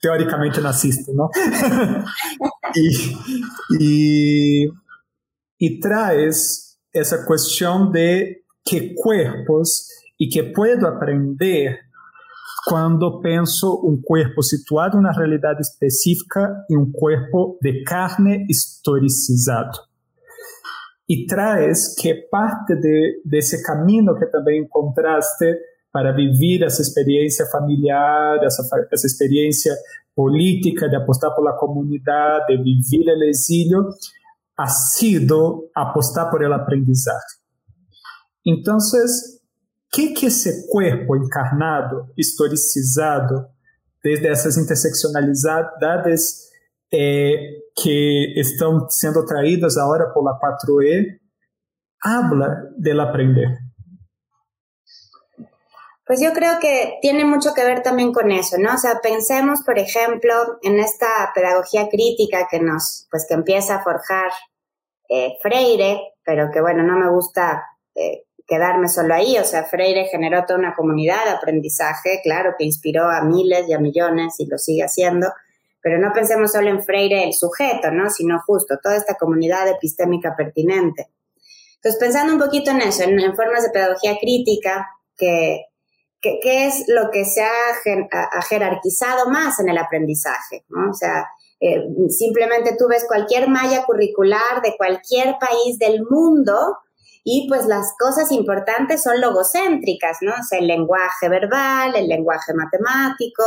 teóricamente 0.02 0.62
naciste, 0.62 1.12
¿no? 1.14 1.30
y, 2.74 4.68
y, 5.60 5.80
traes 5.80 6.80
esa 6.92 7.26
cuestión 7.26 7.92
de 7.92 8.46
qué 8.64 8.94
cuerpos 8.96 9.90
y 10.18 10.30
qué 10.30 10.44
puedo 10.44 10.88
aprender 10.88 11.80
cuando 12.66 13.22
pienso 13.22 13.80
un 13.80 14.02
cuerpo 14.02 14.42
situado 14.42 14.94
en 14.94 15.00
una 15.00 15.14
realidad 15.14 15.60
específica 15.60 16.66
y 16.68 16.76
un 16.76 16.92
cuerpo 16.92 17.58
de 17.62 17.84
carne 17.84 18.46
historicizado 18.48 19.90
y 21.12 21.26
traes 21.26 21.96
que 22.00 22.28
parte 22.30 22.76
de, 22.76 23.22
de, 23.24 23.38
ese 23.40 23.64
camino 23.64 24.14
que 24.14 24.28
también 24.28 24.66
encontraste 24.66 25.58
para 25.92 26.12
vivir 26.12 26.64
esa 26.64 26.84
experiencia 26.84 27.46
familiar, 27.52 28.38
esa, 28.46 28.62
esa 28.92 29.08
experiencia 29.08 29.74
política, 30.14 30.88
de 30.88 30.98
apostar 30.98 31.32
por 31.36 31.44
la 31.44 31.58
comunidad, 31.58 32.42
de 32.48 32.58
vivir 32.58 33.10
el 33.10 33.24
exilio, 33.24 33.96
ha 34.56 34.70
sido 34.70 35.72
apostar 35.74 36.30
por 36.30 36.44
el 36.44 36.54
aprendizaje. 36.54 37.39
Entonces, 38.44 39.42
¿qué 39.92 40.14
que 40.14 40.28
ese 40.28 40.66
cuerpo 40.70 41.16
encarnado, 41.16 42.12
historicizado, 42.16 43.54
desde 44.04 44.32
esas 44.32 44.58
interseccionalidades 44.58 46.52
eh, 46.92 47.64
que 47.76 48.34
están 48.40 48.90
siendo 48.90 49.26
traídas 49.26 49.78
ahora 49.78 50.14
por 50.14 50.24
la 50.24 50.40
4E, 50.40 51.20
habla 52.02 52.64
del 52.78 53.00
aprender? 53.00 53.50
Pues 56.10 56.20
yo 56.22 56.34
creo 56.34 56.60
que 56.60 56.98
tiene 57.04 57.24
mucho 57.24 57.54
que 57.54 57.64
ver 57.64 57.84
también 57.84 58.12
con 58.12 58.32
eso, 58.32 58.58
¿no? 58.58 58.74
O 58.74 58.78
sea, 58.78 59.00
pensemos, 59.00 59.62
por 59.64 59.78
ejemplo, 59.78 60.34
en 60.64 60.80
esta 60.80 61.06
pedagogía 61.36 61.88
crítica 61.88 62.48
que 62.50 62.60
nos, 62.60 63.08
pues 63.12 63.28
que 63.28 63.36
empieza 63.36 63.76
a 63.76 63.84
forjar 63.84 64.32
eh, 65.08 65.38
Freire, 65.40 66.16
pero 66.24 66.50
que 66.52 66.62
bueno, 66.62 66.82
no 66.82 66.98
me 66.98 67.12
gusta 67.12 67.64
eh, 67.94 68.24
quedarme 68.50 68.90
solo 68.90 69.14
ahí, 69.14 69.38
o 69.38 69.46
sea, 69.46 69.64
Freire 69.64 70.06
generó 70.06 70.44
toda 70.46 70.58
una 70.58 70.74
comunidad 70.74 71.24
de 71.24 71.32
aprendizaje, 71.32 72.20
claro, 72.24 72.56
que 72.58 72.66
inspiró 72.66 73.06
a 73.06 73.22
miles 73.22 73.70
y 73.70 73.74
a 73.74 73.80
millones 73.80 74.40
y 74.40 74.48
lo 74.48 74.58
sigue 74.58 74.84
haciendo, 74.84 75.32
pero 75.82 76.00
no 76.00 76.12
pensemos 76.12 76.52
solo 76.52 76.70
en 76.70 76.84
Freire 76.84 77.26
el 77.26 77.34
sujeto, 77.34 77.92
¿no? 77.92 78.10
Sino 78.10 78.42
justo 78.46 78.80
toda 78.82 78.98
esta 78.98 79.14
comunidad 79.14 79.68
epistémica 79.68 80.36
pertinente. 80.36 81.12
Entonces, 81.76 82.00
pensando 82.00 82.34
un 82.34 82.40
poquito 82.40 82.72
en 82.72 82.82
eso, 82.82 83.04
en, 83.04 83.36
formas 83.36 83.64
de 83.64 83.70
pedagogía 83.70 84.18
crítica, 84.20 84.90
que, 85.16 85.66
que, 86.20 86.66
es 86.66 86.86
lo 86.88 87.12
que 87.12 87.24
se 87.24 87.44
ha, 87.44 88.42
jerarquizado 88.50 89.30
más 89.30 89.60
en 89.60 89.70
el 89.70 89.78
aprendizaje, 89.78 90.66
¿no? 90.70 90.90
O 90.90 90.94
sea, 90.94 91.28
eh, 91.62 91.82
simplemente 92.10 92.76
tú 92.78 92.88
ves 92.90 93.06
cualquier 93.08 93.48
malla 93.48 93.84
curricular 93.86 94.62
de 94.64 94.76
cualquier 94.76 95.36
país 95.40 95.78
del 95.78 96.04
mundo 96.10 96.56
y 97.32 97.48
pues 97.48 97.68
las 97.68 97.94
cosas 98.00 98.32
importantes 98.32 99.04
son 99.04 99.22
logocéntricas, 99.22 100.18
¿no? 100.22 100.32
O 100.32 100.44
sea, 100.44 100.58
el 100.58 100.66
lenguaje 100.66 101.30
verbal, 101.30 101.96
el 101.96 102.08
lenguaje 102.08 102.56
matemático, 102.56 103.44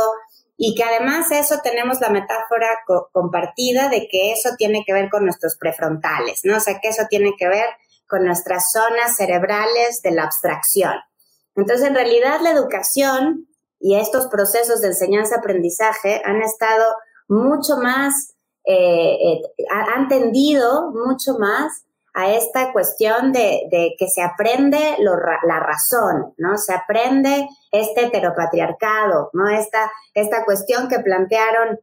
y 0.55 0.73
que 0.73 0.85
además 0.85 1.29
eso 1.31 1.59
tenemos 1.61 1.99
la 1.99 2.09
metáfora 2.09 2.69
compartida 3.11 3.89
de 3.89 4.07
que 4.09 4.31
eso 4.31 4.51
tiene 4.57 4.85
que 4.87 4.93
ver 4.93 5.09
con 5.09 5.25
nuestros 5.25 5.57
prefrontales, 5.57 6.39
¿no? 6.45 6.55
O 6.55 6.59
sea, 6.61 6.79
que 6.79 6.87
eso 6.87 7.03
tiene 7.09 7.33
que 7.37 7.49
ver 7.49 7.65
con 8.07 8.23
nuestras 8.23 8.71
zonas 8.71 9.17
cerebrales 9.17 10.01
de 10.01 10.11
la 10.11 10.23
abstracción. 10.23 10.93
Entonces, 11.57 11.85
en 11.85 11.95
realidad, 11.95 12.39
la 12.41 12.51
educación 12.51 13.49
y 13.81 13.95
estos 13.95 14.27
procesos 14.27 14.79
de 14.79 14.87
enseñanza-aprendizaje 14.87 16.21
han 16.23 16.41
estado 16.41 16.85
mucho 17.27 17.75
más, 17.75 18.33
eh, 18.63 19.17
eh, 19.25 19.41
han 19.69 20.07
tendido 20.07 20.89
mucho 20.91 21.37
más 21.37 21.83
a 22.13 22.31
esta 22.31 22.71
cuestión 22.71 23.31
de, 23.31 23.95
que 23.97 24.07
se 24.07 24.21
aprende 24.21 24.97
la 24.99 25.59
razón, 25.59 26.33
¿no? 26.37 26.57
Se 26.57 26.73
aprende 26.73 27.47
este 27.71 28.05
heteropatriarcado, 28.05 29.31
¿no? 29.33 29.49
Esta, 29.49 29.91
esta 30.13 30.45
cuestión 30.45 30.87
que 30.87 30.99
plantearon, 30.99 31.79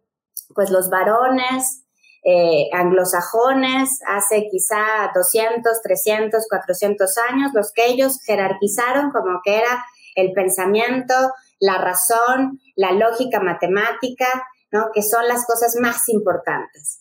pues, 0.55 0.71
los 0.71 0.89
varones 0.89 1.85
eh, 2.23 2.69
anglosajones 2.73 3.89
hace 4.07 4.47
quizá 4.49 5.11
200, 5.15 5.83
300, 5.83 6.47
400 6.49 7.19
años, 7.31 7.51
los 7.53 7.73
que 7.73 7.87
ellos 7.87 8.21
jerarquizaron 8.25 9.11
como 9.11 9.41
que 9.45 9.59
era 9.59 9.85
el 10.15 10.33
pensamiento, 10.33 11.15
la 11.59 11.79
razón, 11.79 12.61
la 12.77 12.93
lógica 12.93 13.41
matemática, 13.41 14.27
¿no? 14.71 14.91
Que 14.95 15.03
son 15.03 15.27
las 15.27 15.45
cosas 15.45 15.75
más 15.81 16.09
importantes 16.09 17.01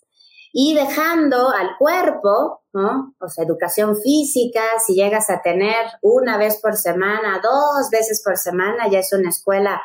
y 0.53 0.73
dejando 0.75 1.49
al 1.49 1.77
cuerpo. 1.77 2.61
O 2.71 3.29
sea, 3.29 3.43
educación 3.43 3.97
física, 3.97 4.61
si 4.85 4.93
llegas 4.93 5.29
a 5.29 5.41
tener 5.41 5.85
una 6.01 6.37
vez 6.37 6.59
por 6.61 6.75
semana, 6.75 7.41
dos 7.41 7.89
veces 7.91 8.21
por 8.23 8.37
semana, 8.37 8.87
ya 8.89 8.99
es 8.99 9.11
una 9.11 9.29
escuela, 9.29 9.81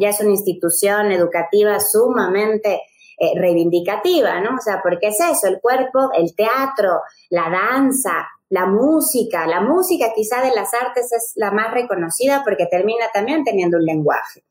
ya 0.00 0.08
es 0.08 0.20
una 0.20 0.30
institución 0.30 1.12
educativa 1.12 1.78
sumamente 1.80 2.80
eh, 3.16 3.40
reivindicativa, 3.40 4.40
¿no? 4.40 4.56
O 4.56 4.60
sea, 4.60 4.80
porque 4.82 5.08
es 5.08 5.20
eso, 5.20 5.46
el 5.46 5.60
cuerpo, 5.60 6.10
el 6.16 6.34
teatro, 6.34 7.00
la 7.30 7.48
danza, 7.48 8.26
la 8.48 8.66
música, 8.66 9.46
la 9.46 9.60
música 9.60 10.12
quizá 10.14 10.42
de 10.42 10.54
las 10.54 10.74
artes 10.74 11.12
es 11.12 11.32
la 11.36 11.52
más 11.52 11.72
reconocida 11.72 12.42
porque 12.44 12.66
termina 12.66 13.06
también 13.12 13.44
teniendo 13.44 13.78
un 13.78 13.84
lenguaje. 13.84 14.44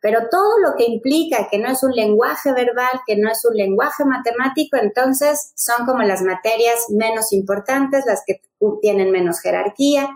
Pero 0.00 0.28
todo 0.30 0.58
lo 0.58 0.74
que 0.76 0.84
implica 0.84 1.48
que 1.50 1.58
no 1.58 1.68
es 1.68 1.82
un 1.82 1.92
lenguaje 1.92 2.52
verbal, 2.52 3.00
que 3.06 3.16
no 3.16 3.30
es 3.30 3.44
un 3.44 3.56
lenguaje 3.56 4.04
matemático, 4.04 4.76
entonces 4.76 5.52
son 5.54 5.86
como 5.86 6.02
las 6.02 6.22
materias 6.22 6.86
menos 6.90 7.32
importantes, 7.32 8.04
las 8.06 8.22
que 8.26 8.40
tienen 8.80 9.10
menos 9.10 9.40
jerarquía. 9.40 10.08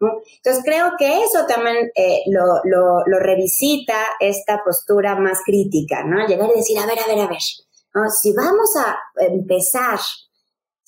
Entonces 0.00 0.62
creo 0.64 0.92
que 0.98 1.22
eso 1.22 1.44
también 1.46 1.90
eh, 1.94 2.22
lo, 2.28 2.60
lo, 2.64 3.18
revisita 3.18 3.94
esta 4.18 4.62
postura 4.64 5.16
más 5.16 5.40
crítica, 5.44 6.04
¿no? 6.04 6.26
Llegar 6.26 6.48
y 6.54 6.58
decir, 6.58 6.78
a 6.78 6.86
ver, 6.86 6.98
a 6.98 7.06
ver, 7.06 7.18
a 7.20 7.26
ver, 7.26 7.40
si 7.40 8.32
vamos 8.32 8.76
a 8.76 8.98
empezar 9.16 9.98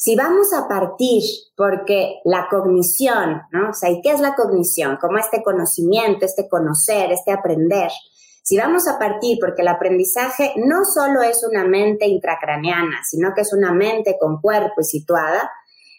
si 0.03 0.17
vamos 0.17 0.53
a 0.53 0.67
partir 0.67 1.23
porque 1.57 2.17
la 2.25 2.49
cognición, 2.51 3.43
¿no? 3.53 3.71
O 3.71 3.73
sea, 3.73 3.89
¿y 3.89 4.03
qué 4.03 4.11
es 4.11 4.19
la 4.19 4.35
cognición? 4.35 4.99
Como 5.01 5.17
este 5.17 5.45
conocimiento, 5.45 6.27
este 6.27 6.49
conocer, 6.49 7.13
este 7.13 7.31
aprender. 7.31 7.89
Si 8.43 8.59
vamos 8.59 8.89
a 8.89 8.99
partir 8.99 9.39
porque 9.41 9.63
el 9.63 9.69
aprendizaje 9.69 10.55
no 10.57 10.85
solo 10.85 11.23
es 11.23 11.47
una 11.49 11.65
mente 11.65 12.09
intracraneana, 12.09 12.97
sino 13.09 13.33
que 13.33 13.43
es 13.43 13.53
una 13.53 13.73
mente 13.73 14.17
con 14.19 14.41
cuerpo 14.41 14.81
y 14.81 14.85
situada, 14.85 15.49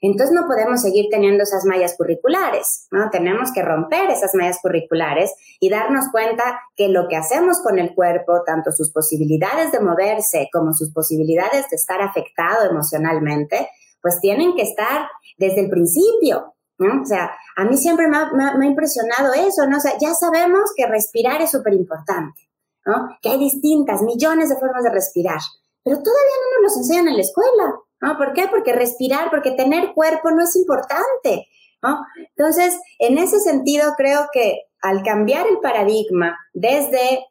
entonces 0.01 0.35
no 0.35 0.47
podemos 0.47 0.81
seguir 0.81 1.05
teniendo 1.09 1.43
esas 1.43 1.63
mallas 1.63 1.95
curriculares, 1.95 2.87
¿no? 2.91 3.09
Tenemos 3.09 3.53
que 3.53 3.61
romper 3.61 4.09
esas 4.09 4.35
mallas 4.35 4.59
curriculares 4.61 5.33
y 5.61 5.69
darnos 5.69 6.07
cuenta 6.11 6.59
que 6.75 6.89
lo 6.89 7.07
que 7.07 7.15
hacemos 7.15 7.61
con 7.63 7.79
el 7.79 7.95
cuerpo, 7.95 8.43
tanto 8.45 8.73
sus 8.73 8.91
posibilidades 8.91 9.71
de 9.71 9.79
moverse 9.79 10.49
como 10.51 10.73
sus 10.73 10.91
posibilidades 10.91 11.69
de 11.69 11.77
estar 11.77 12.01
afectado 12.01 12.69
emocionalmente, 12.69 13.69
pues 14.03 14.19
tienen 14.19 14.53
que 14.55 14.61
estar 14.61 15.07
desde 15.39 15.61
el 15.61 15.69
principio, 15.71 16.53
¿no? 16.77 17.01
O 17.01 17.05
sea, 17.05 17.31
a 17.55 17.65
mí 17.65 17.77
siempre 17.77 18.07
me 18.07 18.17
ha, 18.17 18.65
impresionado 18.65 19.33
eso, 19.33 19.65
¿no? 19.65 19.77
O 19.77 19.79
sea, 19.79 19.93
ya 19.99 20.13
sabemos 20.13 20.71
que 20.75 20.85
respirar 20.85 21.41
es 21.41 21.49
súper 21.49 21.73
importante, 21.73 22.41
¿no? 22.85 23.07
Que 23.21 23.29
hay 23.29 23.39
distintas, 23.39 24.03
millones 24.03 24.49
de 24.49 24.57
formas 24.57 24.83
de 24.83 24.91
respirar, 24.91 25.39
pero 25.83 25.97
todavía 25.97 26.35
no 26.41 26.61
nos 26.61 26.71
los 26.71 26.77
enseñan 26.77 27.07
en 27.07 27.15
la 27.15 27.23
escuela. 27.23 27.79
¿no? 28.03 28.17
¿Por 28.17 28.33
qué? 28.33 28.47
Porque 28.47 28.73
respirar, 28.73 29.29
porque 29.29 29.51
tener 29.51 29.93
cuerpo 29.93 30.31
no 30.31 30.43
es 30.43 30.55
importante. 30.55 31.47
¿no? 31.81 32.05
Entonces, 32.35 32.79
en 32.99 33.17
ese 33.17 33.39
sentido, 33.39 33.93
creo 33.97 34.27
que 34.31 34.67
al 34.81 35.03
cambiar 35.03 35.47
el 35.47 35.59
paradigma 35.59 36.37
desde 36.53 37.25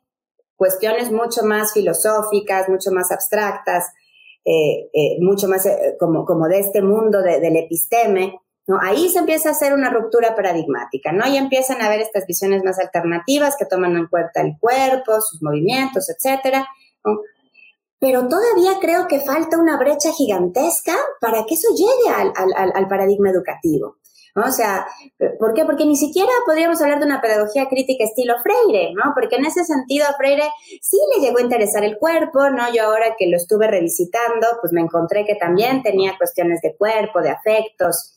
cuestiones 0.56 1.10
mucho 1.10 1.42
más 1.44 1.72
filosóficas, 1.72 2.68
mucho 2.68 2.90
más 2.90 3.10
abstractas, 3.10 3.92
eh, 4.44 4.90
eh, 4.92 5.16
mucho 5.20 5.46
más 5.46 5.66
eh, 5.66 5.96
como, 6.00 6.24
como 6.24 6.48
de 6.48 6.58
este 6.58 6.82
mundo 6.82 7.22
del 7.22 7.56
episteme, 7.56 8.40
¿no? 8.66 8.78
Ahí 8.80 9.08
se 9.08 9.20
empieza 9.20 9.50
a 9.50 9.52
hacer 9.52 9.72
una 9.72 9.90
ruptura 9.90 10.34
paradigmática, 10.34 11.12
¿no? 11.12 11.28
Y 11.28 11.36
empiezan 11.36 11.80
a 11.80 11.88
ver 11.88 12.00
estas 12.00 12.26
visiones 12.26 12.64
más 12.64 12.78
alternativas 12.78 13.56
que 13.56 13.66
toman 13.66 13.96
en 13.96 14.08
cuenta 14.08 14.40
el 14.40 14.56
cuerpo, 14.58 15.20
sus 15.20 15.42
movimientos, 15.42 16.10
etcétera, 16.10 16.66
Pero 18.00 18.26
todavía 18.26 18.78
creo 18.80 19.06
que 19.06 19.20
falta 19.20 19.58
una 19.58 19.78
brecha 19.78 20.10
gigantesca 20.12 20.94
para 21.20 21.44
que 21.44 21.54
eso 21.54 21.68
llegue 21.76 22.12
al, 22.12 22.32
al 22.74 22.88
paradigma 22.88 23.30
educativo. 23.30 23.98
O 24.34 24.50
sea, 24.50 24.86
¿por 25.38 25.52
qué? 25.52 25.64
Porque 25.66 25.84
ni 25.84 25.96
siquiera 25.96 26.30
podríamos 26.46 26.80
hablar 26.80 27.00
de 27.00 27.06
una 27.06 27.20
pedagogía 27.20 27.68
crítica 27.68 28.04
estilo 28.04 28.34
Freire, 28.42 28.94
¿no? 28.94 29.12
Porque 29.14 29.36
en 29.36 29.44
ese 29.44 29.62
sentido 29.64 30.06
a 30.08 30.14
Freire 30.14 30.48
sí 30.80 30.98
le 31.14 31.22
llegó 31.22 31.38
a 31.38 31.42
interesar 31.42 31.84
el 31.84 31.98
cuerpo, 31.98 32.48
¿no? 32.48 32.72
Yo 32.72 32.84
ahora 32.84 33.14
que 33.18 33.28
lo 33.28 33.36
estuve 33.36 33.66
revisitando, 33.66 34.46
pues 34.60 34.72
me 34.72 34.80
encontré 34.80 35.26
que 35.26 35.34
también 35.34 35.82
tenía 35.82 36.16
cuestiones 36.16 36.62
de 36.62 36.74
cuerpo, 36.76 37.20
de 37.20 37.30
afectos, 37.30 38.11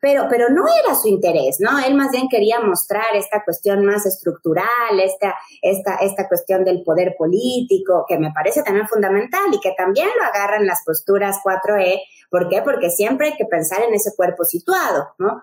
Pero, 0.00 0.26
pero 0.30 0.48
no 0.48 0.64
era 0.66 0.94
su 0.94 1.08
interés, 1.08 1.58
¿no? 1.60 1.78
Él 1.78 1.94
más 1.94 2.10
bien 2.10 2.28
quería 2.28 2.60
mostrar 2.60 3.14
esta 3.14 3.44
cuestión 3.44 3.84
más 3.84 4.06
estructural, 4.06 4.98
esta, 4.98 5.34
esta, 5.60 5.96
esta 5.96 6.26
cuestión 6.26 6.64
del 6.64 6.82
poder 6.82 7.14
político, 7.18 8.06
que 8.08 8.18
me 8.18 8.32
parece 8.32 8.62
también 8.62 8.88
fundamental 8.88 9.52
y 9.52 9.60
que 9.60 9.74
también 9.76 10.08
lo 10.18 10.24
agarran 10.24 10.66
las 10.66 10.82
posturas 10.84 11.38
4E. 11.44 12.00
¿Por 12.30 12.48
qué? 12.48 12.62
Porque 12.62 12.88
siempre 12.88 13.28
hay 13.28 13.36
que 13.36 13.44
pensar 13.44 13.82
en 13.82 13.94
ese 13.94 14.14
cuerpo 14.16 14.44
situado, 14.44 15.08
¿no? 15.18 15.42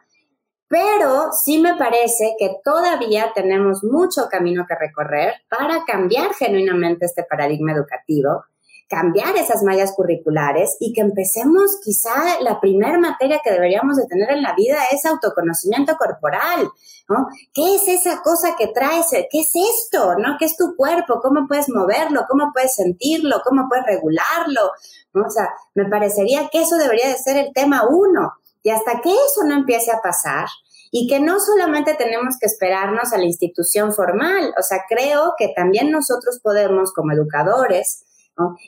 Pero 0.67 1.31
sí 1.31 1.59
me 1.59 1.75
parece 1.75 2.35
que 2.37 2.57
todavía 2.63 3.31
tenemos 3.33 3.83
mucho 3.83 4.27
camino 4.29 4.65
que 4.67 4.75
recorrer 4.75 5.33
para 5.49 5.83
cambiar 5.85 6.33
genuinamente 6.33 7.05
este 7.05 7.23
paradigma 7.23 7.73
educativo 7.73 8.43
cambiar 8.89 9.37
esas 9.37 9.61
mallas 9.63 9.93
curriculares 9.95 10.75
y 10.79 10.93
que 10.93 11.01
empecemos 11.01 11.79
quizá 11.83 12.41
la 12.41 12.59
primera 12.59 12.97
materia 12.97 13.39
que 13.43 13.51
deberíamos 13.51 13.97
de 13.97 14.07
tener 14.07 14.31
en 14.31 14.41
la 14.41 14.55
vida 14.55 14.79
es 14.91 15.05
autoconocimiento 15.05 15.95
corporal, 15.95 16.67
¿no? 17.07 17.27
¿Qué 17.53 17.75
es 17.75 17.87
esa 17.87 18.21
cosa 18.23 18.55
que 18.57 18.67
traes? 18.67 19.07
¿Qué 19.11 19.41
es 19.41 19.51
esto? 19.53 20.15
¿No? 20.17 20.37
¿Qué 20.39 20.45
es 20.45 20.57
tu 20.57 20.75
cuerpo? 20.75 21.19
¿Cómo 21.21 21.47
puedes 21.47 21.69
moverlo? 21.69 22.25
¿Cómo 22.27 22.51
puedes 22.51 22.75
sentirlo? 22.75 23.41
¿Cómo 23.45 23.67
puedes 23.69 23.85
regularlo? 23.85 24.71
O 25.13 25.29
sea, 25.29 25.49
me 25.75 25.85
parecería 25.85 26.49
que 26.49 26.61
eso 26.61 26.77
debería 26.77 27.09
de 27.09 27.17
ser 27.17 27.37
el 27.37 27.53
tema 27.53 27.83
uno. 27.87 28.33
Y 28.63 28.71
hasta 28.71 29.01
que 29.01 29.11
eso 29.11 29.43
no 29.45 29.55
empiece 29.55 29.91
a 29.91 30.01
pasar, 30.01 30.47
y 30.91 31.07
que 31.07 31.19
no 31.19 31.39
solamente 31.39 31.93
tenemos 31.93 32.37
que 32.39 32.47
esperarnos 32.47 33.13
a 33.13 33.17
la 33.17 33.25
institución 33.25 33.93
formal, 33.93 34.53
o 34.57 34.63
sea, 34.63 34.79
creo 34.89 35.35
que 35.37 35.53
también 35.55 35.91
nosotros 35.91 36.39
podemos 36.41 36.91
como 36.93 37.11
educadores 37.11 38.05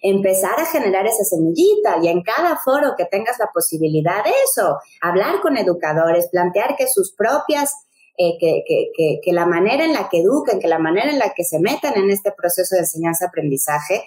Empezar 0.01 0.59
a 0.59 0.65
generar 0.65 1.05
esa 1.05 1.23
semillita 1.23 1.97
y 2.01 2.07
en 2.07 2.21
cada 2.21 2.57
foro 2.57 2.95
que 2.97 3.05
tengas 3.05 3.37
la 3.39 3.49
posibilidad 3.53 4.23
de 4.23 4.31
eso, 4.45 4.77
hablar 5.01 5.41
con 5.41 5.57
educadores, 5.57 6.29
plantear 6.31 6.75
que 6.75 6.87
sus 6.87 7.13
propias, 7.13 7.73
eh, 8.17 8.37
que, 8.39 8.63
que, 8.67 9.19
que, 9.23 9.33
la 9.33 9.45
manera 9.45 9.85
en 9.85 9.93
la 9.93 10.09
que 10.09 10.21
eduquen, 10.21 10.59
que 10.59 10.67
la 10.67 10.79
manera 10.79 11.09
en 11.09 11.19
la 11.19 11.33
que 11.35 11.43
se 11.43 11.59
metan 11.59 11.97
en 11.97 12.09
este 12.09 12.31
proceso 12.31 12.75
de 12.75 12.81
enseñanza-aprendizaje, 12.81 14.03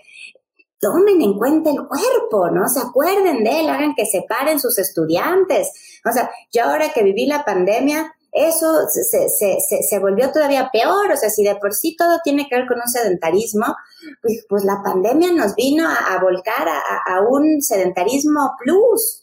tomen 0.79 1.23
en 1.23 1.39
cuenta 1.39 1.71
el 1.71 1.87
cuerpo, 1.89 2.51
¿no? 2.51 2.69
Se 2.69 2.81
acuerden 2.81 3.43
de 3.43 3.61
él, 3.61 3.69
hagan 3.71 3.95
que 3.95 4.05
separen 4.05 4.61
sus 4.61 4.79
estudiantes. 4.79 6.01
O 6.05 6.13
sea, 6.13 6.31
yo 6.53 6.65
ahora 6.65 6.91
que 6.91 7.03
viví 7.03 7.27
la 7.27 7.45
pandemia, 7.45 8.15
eso 8.35 8.89
se, 8.89 9.29
se, 9.29 9.59
se, 9.61 9.99
volvió 10.01 10.33
todavía 10.33 10.69
peor. 10.73 11.13
O 11.13 11.17
sea, 11.17 11.31
si 11.31 11.45
de 11.45 11.55
por 11.55 11.73
sí 11.73 11.95
todo 11.97 12.19
tiene 12.25 12.49
que 12.49 12.57
ver 12.57 12.67
con 12.67 12.79
un 12.79 12.89
sedentarismo, 12.89 13.77
pues, 14.21 14.45
pues 14.49 14.65
la 14.65 14.83
pandemia 14.83 15.33
nos 15.33 15.55
vino 15.55 15.89
a, 15.89 16.21
volcar 16.21 16.69
a, 16.69 17.21
un 17.21 17.63
sedentarismo 17.63 18.57
plus. 18.59 19.23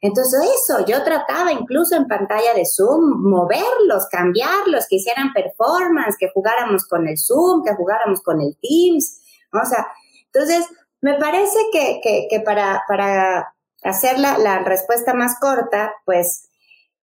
Entonces 0.00 0.40
eso, 0.42 0.86
yo 0.86 1.04
trataba 1.04 1.52
incluso 1.52 1.94
en 1.94 2.08
pantalla 2.08 2.54
de 2.54 2.64
Zoom, 2.64 3.28
moverlos, 3.28 4.06
cambiarlos, 4.10 4.86
que 4.88 4.96
hicieran 4.96 5.34
performance, 5.34 6.16
que 6.18 6.30
jugáramos 6.32 6.86
con 6.86 7.06
el 7.06 7.18
Zoom, 7.18 7.62
que 7.62 7.74
jugáramos 7.74 8.22
con 8.22 8.40
el 8.40 8.56
Teams. 8.62 9.20
O 9.52 9.66
sea, 9.66 9.86
entonces, 10.32 10.66
me 11.02 11.18
parece 11.18 11.58
que, 11.72 12.00
que, 12.30 12.40
para, 12.40 12.84
para 12.88 13.52
hacer 13.82 14.18
la 14.18 14.60
respuesta 14.60 15.12
más 15.12 15.38
corta, 15.38 15.92
pues 16.06 16.49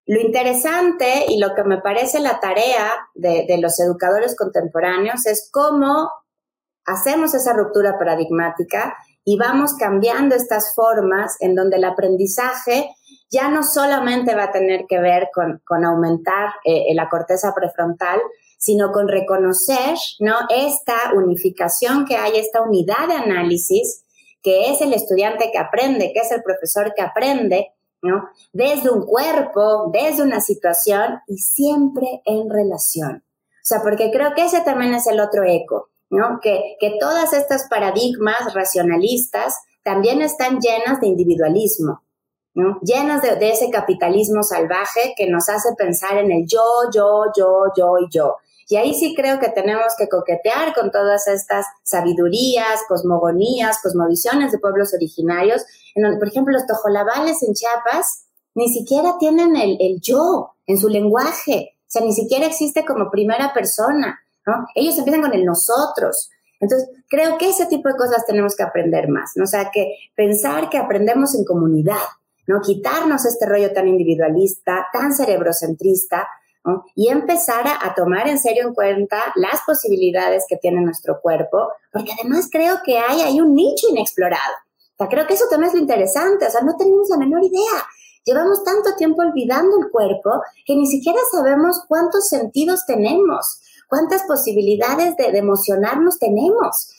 lo 0.06 0.20
interesante 0.20 1.24
y 1.28 1.38
lo 1.38 1.54
que 1.54 1.64
me 1.64 1.78
parece 1.78 2.20
la 2.20 2.38
tarea 2.38 2.92
de, 3.14 3.58
los 3.60 3.78
educadores 3.80 4.36
contemporáneos 4.36 5.26
es 5.26 5.48
cómo 5.52 6.10
hacemos 6.84 7.34
esa 7.34 7.52
ruptura 7.52 7.98
paradigmática 7.98 8.96
y 9.24 9.36
vamos 9.36 9.74
cambiando 9.76 10.36
estas 10.36 10.74
formas 10.76 11.36
en 11.40 11.56
donde 11.56 11.78
el 11.78 11.84
aprendizaje 11.84 12.88
ya 13.28 13.48
no 13.48 13.64
solamente 13.64 14.36
va 14.36 14.44
a 14.44 14.52
tener 14.52 14.86
que 14.88 15.00
ver 15.00 15.28
con, 15.34 15.84
aumentar 15.84 16.50
eh, 16.64 16.94
la 16.94 17.08
corteza 17.08 17.52
prefrontal, 17.52 18.20
sino 18.58 18.92
con 18.92 19.08
reconocer 19.08 19.96
¿no? 20.20 20.36
esta 20.48 21.12
unificación 21.16 22.04
que 22.04 22.16
hay, 22.16 22.38
esta 22.38 22.62
unidad 22.62 23.08
de 23.08 23.14
análisis, 23.14 24.04
que 24.40 24.70
es 24.70 24.80
el 24.80 24.94
estudiante 24.94 25.50
que 25.50 25.58
aprende, 25.58 26.12
que 26.14 26.20
es 26.20 26.30
el 26.30 26.44
profesor 26.44 26.94
que 26.94 27.02
aprende, 27.02 27.72
desde 28.52 28.90
un 28.90 29.04
cuerpo, 29.04 29.90
desde 29.92 30.22
una 30.22 30.40
situación 30.40 31.20
y 31.26 31.38
siempre 31.38 32.22
en 32.24 32.50
relación. 32.50 33.24
O 33.26 33.68
sea, 33.68 33.82
porque 33.82 34.10
creo 34.12 34.34
que 34.34 34.44
ese 34.44 34.60
también 34.60 34.94
es 34.94 35.06
el 35.06 35.18
otro 35.20 35.42
eco, 35.44 35.90
¿no? 36.10 36.38
Que, 36.40 36.76
que 36.78 36.96
todas 37.00 37.32
estas 37.32 37.68
paradigmas 37.68 38.54
racionalistas 38.54 39.56
también 39.82 40.22
están 40.22 40.60
llenas 40.60 41.00
de 41.00 41.08
individualismo, 41.08 42.02
¿no? 42.54 42.78
Llenas 42.82 43.22
de, 43.22 43.36
de, 43.36 43.50
ese 43.50 43.70
capitalismo 43.70 44.42
salvaje 44.42 45.14
que 45.16 45.28
nos 45.28 45.48
hace 45.48 45.74
pensar 45.76 46.16
en 46.18 46.30
el 46.30 46.46
yo, 46.46 46.62
yo, 46.94 47.24
yo, 47.36 47.64
yo 47.76 47.98
y 47.98 48.08
yo. 48.08 48.36
Y 48.68 48.76
ahí 48.76 48.94
sí 48.94 49.14
creo 49.14 49.38
que 49.38 49.48
tenemos 49.50 49.94
que 49.96 50.08
coquetear 50.08 50.74
con 50.74 50.90
todas 50.90 51.28
estas 51.28 51.66
sabidurías, 51.84 52.82
cosmogonías, 52.88 53.80
cosmovisiones 53.80 54.50
de 54.52 54.58
pueblos 54.58 54.92
originarios, 54.94 55.64
en 55.94 56.02
donde, 56.02 56.18
por 56.18 56.28
ejemplo, 56.28 56.52
los 56.52 56.66
tojolabales 56.66 57.42
en 57.42 57.54
Chiapas 57.54 58.24
ni 58.54 58.68
siquiera 58.68 59.16
tienen 59.18 59.54
el, 59.54 59.76
el 59.80 60.00
yo 60.00 60.54
en 60.66 60.78
su 60.78 60.88
lenguaje, 60.88 61.76
o 61.82 61.88
sea, 61.88 62.02
ni 62.02 62.12
siquiera 62.12 62.46
existe 62.46 62.84
como 62.84 63.10
primera 63.10 63.52
persona, 63.54 64.18
¿no? 64.44 64.66
Ellos 64.74 64.98
empiezan 64.98 65.22
con 65.22 65.34
el 65.34 65.44
nosotros. 65.44 66.30
Entonces, 66.58 66.88
creo 67.08 67.38
que 67.38 67.50
ese 67.50 67.66
tipo 67.66 67.88
de 67.88 67.96
cosas 67.96 68.26
tenemos 68.26 68.56
que 68.56 68.62
aprender 68.62 69.08
más, 69.08 69.32
¿no? 69.36 69.44
O 69.44 69.46
sea, 69.46 69.70
que 69.72 69.94
pensar 70.16 70.68
que 70.68 70.78
aprendemos 70.78 71.34
en 71.34 71.44
comunidad, 71.44 72.02
¿no? 72.46 72.60
Quitarnos 72.60 73.24
este 73.24 73.46
rollo 73.46 73.72
tan 73.72 73.86
individualista, 73.86 74.86
tan 74.92 75.12
cerebrocentrista, 75.14 76.26
y 76.94 77.08
empezar 77.08 77.64
a, 77.66 77.94
tomar 77.94 78.28
en 78.28 78.38
serio 78.38 78.66
en 78.66 78.74
cuenta 78.74 79.32
las 79.36 79.60
posibilidades 79.66 80.44
que 80.48 80.56
tiene 80.56 80.80
nuestro 80.80 81.20
cuerpo, 81.20 81.68
porque 81.92 82.12
además 82.18 82.48
creo 82.50 82.78
que 82.84 82.98
hay, 82.98 83.22
hay 83.22 83.40
un 83.40 83.54
nicho 83.54 83.88
inexplorado. 83.90 84.54
O 84.98 85.06
creo 85.08 85.26
que 85.26 85.34
eso 85.34 85.44
también 85.50 85.68
es 85.68 85.74
lo 85.74 85.80
interesante, 85.80 86.46
o 86.46 86.50
sea, 86.50 86.62
no 86.62 86.76
tenemos 86.76 87.08
la 87.10 87.18
menor 87.18 87.44
idea. 87.44 87.86
Llevamos 88.24 88.64
tanto 88.64 88.96
tiempo 88.96 89.22
olvidando 89.22 89.78
el 89.78 89.90
cuerpo 89.90 90.42
que 90.64 90.74
ni 90.74 90.86
siquiera 90.86 91.18
sabemos 91.30 91.84
cuántos 91.86 92.28
sentidos 92.28 92.84
tenemos, 92.86 93.60
cuántas 93.88 94.24
posibilidades 94.24 95.16
de, 95.16 95.38
emocionarnos 95.38 96.18
tenemos. 96.18 96.90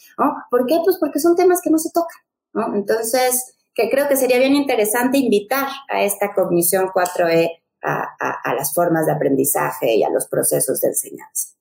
¿Por 0.50 0.66
qué? 0.66 0.80
Pues 0.86 0.98
porque 1.00 1.20
son 1.20 1.36
temas 1.36 1.62
que 1.62 1.70
no 1.70 1.78
se 1.78 1.90
tocan. 1.92 2.76
Entonces, 2.76 3.56
que 3.76 3.90
creo 3.90 4.08
que 4.08 4.16
sería 4.16 4.40
bien 4.40 4.56
interesante 4.56 5.18
invitar 5.18 5.68
a 5.90 6.02
esta 6.04 6.34
cognición 6.34 6.88
4E 6.88 7.62
a, 7.88 8.54
las 8.56 8.74
formas 8.74 9.06
de 9.06 9.12
aprendizaje 9.12 9.96
y 9.96 10.04
a 10.04 10.10
los 10.10 10.28
procesos 10.28 10.82
de 10.82 10.90
enseñanza. 10.90 11.56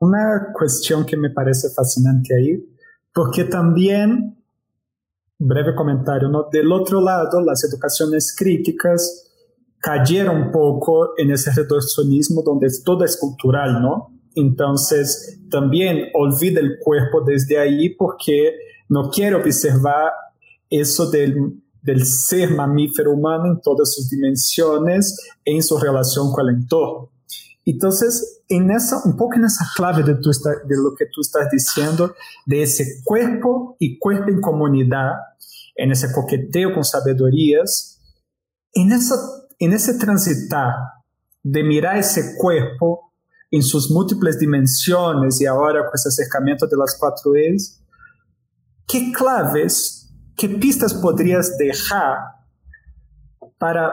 Una 0.00 0.52
cuestión 0.56 1.04
que 1.04 1.16
me 1.16 1.30
parece 1.30 1.70
fascinante 1.70 2.34
ahí, 2.34 2.76
porque 3.12 3.44
también, 3.44 4.42
breve 5.38 5.74
comentario, 5.74 6.28
¿no? 6.28 6.48
del 6.50 6.70
otro 6.72 7.00
lado, 7.00 7.40
las 7.40 7.64
educaciones 7.64 8.34
críticas 8.36 9.24
cayeron 9.80 10.42
un 10.42 10.52
poco 10.52 11.10
en 11.16 11.30
ese 11.30 11.50
reduccionismo 11.52 12.42
donde 12.42 12.68
todo 12.84 13.04
es 13.04 13.16
cultural, 13.16 13.80
¿no? 13.80 14.12
Entonces, 14.34 15.40
también 15.50 16.10
olvida 16.14 16.60
el 16.60 16.78
cuerpo 16.80 17.22
desde 17.22 17.58
ahí 17.58 17.90
porque 17.90 18.56
no 18.88 19.10
quiere 19.10 19.36
observar 19.36 20.12
eso 20.70 21.10
del 21.10 21.62
del 21.88 22.04
ser 22.04 22.50
mamífero 22.50 23.12
humano 23.12 23.46
en 23.46 23.60
todas 23.62 23.94
sus 23.94 24.10
dimensiones 24.10 25.16
en 25.42 25.62
su 25.62 25.78
relación 25.78 26.30
con 26.30 26.46
el 26.46 26.56
entorno. 26.56 27.10
Entonces, 27.64 28.42
en 28.48 28.70
esa, 28.70 29.00
un 29.04 29.16
poco 29.16 29.36
en 29.36 29.46
esa 29.46 29.66
clave 29.74 30.02
de, 30.02 30.16
tu, 30.16 30.30
de 30.30 30.76
lo 30.76 30.94
que 30.94 31.06
tú 31.06 31.22
estás 31.22 31.50
diciendo, 31.50 32.14
de 32.44 32.62
ese 32.62 33.02
cuerpo 33.04 33.76
y 33.78 33.98
cuerpo 33.98 34.28
en 34.28 34.40
comunidad, 34.40 35.12
en 35.76 35.92
ese 35.92 36.12
coqueteo 36.12 36.74
con 36.74 36.84
sabidurías, 36.84 37.98
en, 38.74 38.92
esa, 38.92 39.16
en 39.58 39.72
ese 39.72 39.94
transitar 39.94 40.74
de 41.42 41.62
mirar 41.62 41.96
ese 41.96 42.36
cuerpo 42.36 43.12
en 43.50 43.62
sus 43.62 43.90
múltiples 43.90 44.38
dimensiones 44.38 45.40
y 45.40 45.46
ahora 45.46 45.86
con 45.86 45.92
ese 45.94 46.10
acercamiento 46.10 46.66
de 46.66 46.76
las 46.76 46.96
cuatro 46.98 47.34
E's, 47.34 47.82
¿qué 48.86 49.10
claves, 49.10 49.97
qué 50.38 50.48
pistas 50.48 50.94
podrías 50.94 51.58
dejar 51.58 52.16
para, 53.58 53.92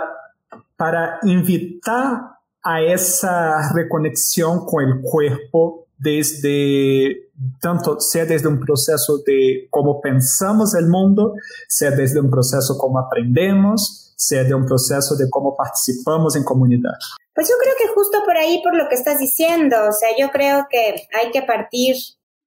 para 0.77 1.19
invitar 1.23 2.21
a 2.63 2.81
esa 2.81 3.73
reconexión 3.73 4.65
con 4.65 4.84
el 4.84 5.01
cuerpo 5.01 5.88
desde 5.97 7.25
tanto 7.60 7.99
sea 7.99 8.25
desde 8.25 8.47
un 8.47 8.60
proceso 8.60 9.17
de 9.25 9.67
cómo 9.69 9.99
pensamos 10.01 10.75
el 10.75 10.88
mundo, 10.88 11.34
sea 11.67 11.91
desde 11.91 12.19
un 12.19 12.29
proceso 12.29 12.77
como 12.77 12.99
aprendemos, 12.99 14.13
sea 14.15 14.43
de 14.43 14.53
un 14.53 14.65
proceso 14.65 15.15
de 15.15 15.29
cómo 15.29 15.55
participamos 15.55 16.36
en 16.36 16.43
comunidad. 16.43 16.93
Pues 17.34 17.49
yo 17.49 17.55
creo 17.62 17.73
que 17.77 17.93
justo 17.93 18.19
por 18.23 18.38
ahí, 18.38 18.62
por 18.63 18.75
lo 18.75 18.88
que 18.88 18.95
estás 18.95 19.19
diciendo, 19.19 19.75
o 19.89 19.91
sea, 19.91 20.10
yo 20.17 20.29
creo 20.31 20.67
que 20.69 21.08
hay 21.21 21.31
que 21.31 21.41
partir 21.41 21.95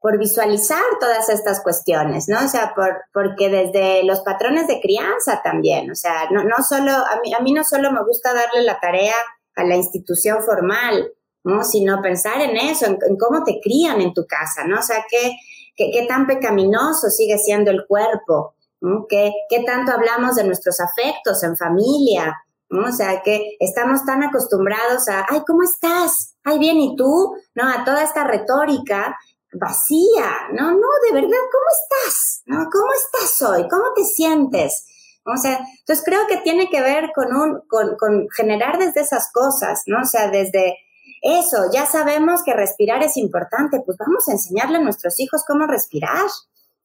por 0.00 0.18
visualizar 0.18 0.82
todas 1.00 1.28
estas 1.28 1.60
cuestiones, 1.62 2.28
¿no? 2.28 2.38
O 2.44 2.48
sea, 2.48 2.72
por, 2.74 3.02
porque 3.12 3.48
desde 3.48 4.04
los 4.04 4.20
patrones 4.20 4.68
de 4.68 4.80
crianza 4.80 5.40
también, 5.42 5.90
o 5.90 5.94
sea, 5.94 6.30
no, 6.30 6.44
no 6.44 6.56
solo, 6.66 6.92
a 6.92 7.20
mí, 7.22 7.34
a 7.34 7.40
mí 7.40 7.52
no 7.52 7.64
solo 7.64 7.90
me 7.90 8.04
gusta 8.04 8.32
darle 8.32 8.62
la 8.62 8.78
tarea 8.78 9.14
a 9.56 9.64
la 9.64 9.74
institución 9.74 10.42
formal, 10.42 11.12
¿no? 11.42 11.64
Sino 11.64 12.00
pensar 12.00 12.40
en 12.40 12.56
eso, 12.56 12.86
en, 12.86 12.98
cómo 13.18 13.42
te 13.42 13.60
crían 13.60 14.00
en 14.00 14.14
tu 14.14 14.24
casa, 14.26 14.64
¿no? 14.64 14.78
O 14.78 14.82
sea, 14.82 15.04
qué, 15.10 15.32
qué, 15.76 16.06
tan 16.06 16.26
pecaminoso 16.26 17.10
sigue 17.10 17.38
siendo 17.38 17.72
el 17.72 17.84
cuerpo, 17.86 18.54
¿no? 18.80 19.06
¿Qué, 19.08 19.32
qué 19.48 19.64
tanto 19.64 19.92
hablamos 19.92 20.36
de 20.36 20.44
nuestros 20.44 20.78
afectos 20.80 21.42
en 21.42 21.56
familia, 21.56 22.36
¿no? 22.70 22.88
O 22.88 22.92
sea, 22.92 23.22
que 23.22 23.56
estamos 23.58 24.04
tan 24.04 24.22
acostumbrados 24.22 25.08
a, 25.08 25.26
ay, 25.28 25.42
¿cómo 25.46 25.64
estás? 25.64 26.36
Ay, 26.44 26.58
bien, 26.58 26.78
¿y 26.78 26.94
tú? 26.96 27.34
¿No? 27.54 27.68
A 27.68 27.84
toda 27.84 28.02
esta 28.02 28.24
retórica 28.24 29.16
vacía, 29.52 30.48
¿no? 30.52 30.72
No, 30.72 30.88
de 31.06 31.14
verdad, 31.14 31.28
¿cómo 31.28 31.66
estás? 31.72 32.42
¿No? 32.46 32.68
¿Cómo 32.70 32.92
estás 32.92 33.42
hoy? 33.42 33.68
¿Cómo 33.68 33.92
te 33.94 34.04
sientes? 34.04 34.84
O 35.24 35.36
sea, 35.36 35.58
entonces 35.80 36.04
creo 36.04 36.26
que 36.26 36.38
tiene 36.38 36.68
que 36.70 36.80
ver 36.80 37.10
con 37.14 37.34
un, 37.34 37.60
con, 37.68 37.96
con 37.96 38.28
generar 38.34 38.78
desde 38.78 39.00
esas 39.00 39.30
cosas, 39.32 39.82
¿no? 39.86 40.00
O 40.02 40.04
sea, 40.04 40.30
desde 40.30 40.76
eso, 41.22 41.70
ya 41.72 41.86
sabemos 41.86 42.42
que 42.44 42.54
respirar 42.54 43.02
es 43.02 43.16
importante, 43.16 43.82
pues 43.84 43.98
vamos 43.98 44.28
a 44.28 44.32
enseñarle 44.32 44.78
a 44.78 44.82
nuestros 44.82 45.18
hijos 45.20 45.42
cómo 45.46 45.66
respirar, 45.66 46.26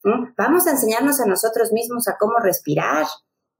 ¿no? 0.02 0.32
Vamos 0.36 0.66
a 0.66 0.72
enseñarnos 0.72 1.20
a 1.20 1.26
nosotros 1.26 1.72
mismos 1.72 2.08
a 2.08 2.16
cómo 2.18 2.38
respirar, 2.38 3.06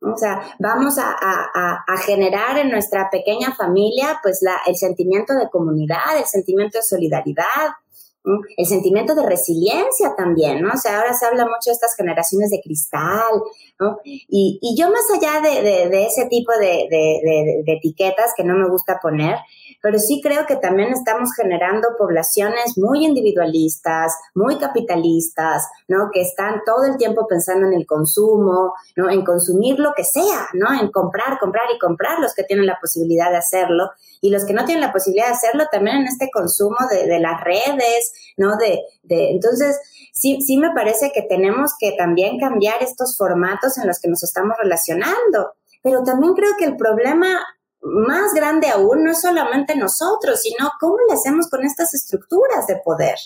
o 0.00 0.16
sea, 0.18 0.42
vamos 0.58 0.98
a, 0.98 1.16
a, 1.18 1.84
a, 1.86 1.96
generar 1.98 2.58
en 2.58 2.70
nuestra 2.70 3.08
pequeña 3.10 3.54
familia, 3.54 4.20
pues, 4.22 4.40
la, 4.42 4.60
el 4.66 4.76
sentimiento 4.76 5.34
de 5.34 5.48
comunidad, 5.48 6.18
el 6.18 6.26
sentimiento 6.26 6.78
de 6.78 6.82
solidaridad, 6.82 7.70
el 8.56 8.66
sentimiento 8.66 9.14
de 9.14 9.26
resiliencia 9.26 10.14
también, 10.16 10.62
¿no? 10.62 10.72
O 10.72 10.78
sea, 10.78 10.98
ahora 10.98 11.12
se 11.12 11.26
habla 11.26 11.44
mucho 11.44 11.66
de 11.66 11.72
estas 11.72 11.94
generaciones 11.94 12.50
de 12.50 12.60
cristal, 12.62 13.42
¿no? 13.78 13.98
Y, 14.04 14.58
y 14.62 14.76
yo 14.78 14.90
más 14.90 15.04
allá 15.12 15.40
de, 15.40 15.62
de, 15.62 15.88
de 15.90 16.06
ese 16.06 16.26
tipo 16.26 16.52
de, 16.58 16.86
de, 16.90 17.72
etiquetas 17.74 18.32
que 18.36 18.44
no 18.44 18.54
me 18.56 18.68
gusta 18.68 18.98
poner, 19.02 19.36
pero 19.84 19.98
sí 19.98 20.22
creo 20.22 20.46
que 20.46 20.56
también 20.56 20.94
estamos 20.94 21.34
generando 21.36 21.88
poblaciones 21.98 22.78
muy 22.78 23.04
individualistas, 23.04 24.16
muy 24.34 24.56
capitalistas, 24.56 25.68
¿no? 25.88 26.08
Que 26.10 26.22
están 26.22 26.62
todo 26.64 26.86
el 26.86 26.96
tiempo 26.96 27.26
pensando 27.28 27.66
en 27.66 27.74
el 27.74 27.86
consumo, 27.86 28.72
¿no? 28.96 29.10
En 29.10 29.26
consumir 29.26 29.78
lo 29.78 29.92
que 29.92 30.04
sea, 30.04 30.48
¿no? 30.54 30.72
En 30.72 30.90
comprar, 30.90 31.38
comprar 31.38 31.64
y 31.74 31.78
comprar 31.78 32.18
los 32.18 32.32
que 32.32 32.44
tienen 32.44 32.64
la 32.64 32.78
posibilidad 32.80 33.30
de 33.30 33.36
hacerlo 33.36 33.90
y 34.22 34.30
los 34.30 34.46
que 34.46 34.54
no 34.54 34.64
tienen 34.64 34.80
la 34.80 34.90
posibilidad 34.90 35.26
de 35.26 35.34
hacerlo 35.34 35.64
también 35.70 35.98
en 35.98 36.06
este 36.06 36.30
consumo 36.32 36.78
de, 36.90 37.20
las 37.20 37.44
redes, 37.44 38.10
¿no? 38.38 38.56
De, 38.56 38.80
de, 39.02 39.32
entonces, 39.32 39.78
sí, 40.14 40.40
sí 40.40 40.56
me 40.56 40.70
parece 40.70 41.12
que 41.12 41.20
tenemos 41.20 41.72
que 41.78 41.92
también 41.98 42.40
cambiar 42.40 42.82
estos 42.82 43.18
formatos 43.18 43.76
en 43.76 43.86
los 43.86 44.00
que 44.00 44.08
nos 44.08 44.22
estamos 44.22 44.56
relacionando. 44.56 45.52
Pero 45.82 46.02
también 46.04 46.32
creo 46.32 46.52
que 46.58 46.64
el 46.64 46.78
problema 46.78 47.38
más 47.84 48.32
grande 48.34 48.68
aún 48.68 49.04
no 49.04 49.12
es 49.12 49.20
solamente 49.20 49.76
nosotros, 49.76 50.40
sino 50.40 50.70
cómo 50.80 50.96
le 51.08 51.14
hacemos 51.14 51.48
con 51.48 51.64
estas 51.64 51.94
estructuras 51.94 52.66
de 52.66 52.76
poder. 52.84 53.16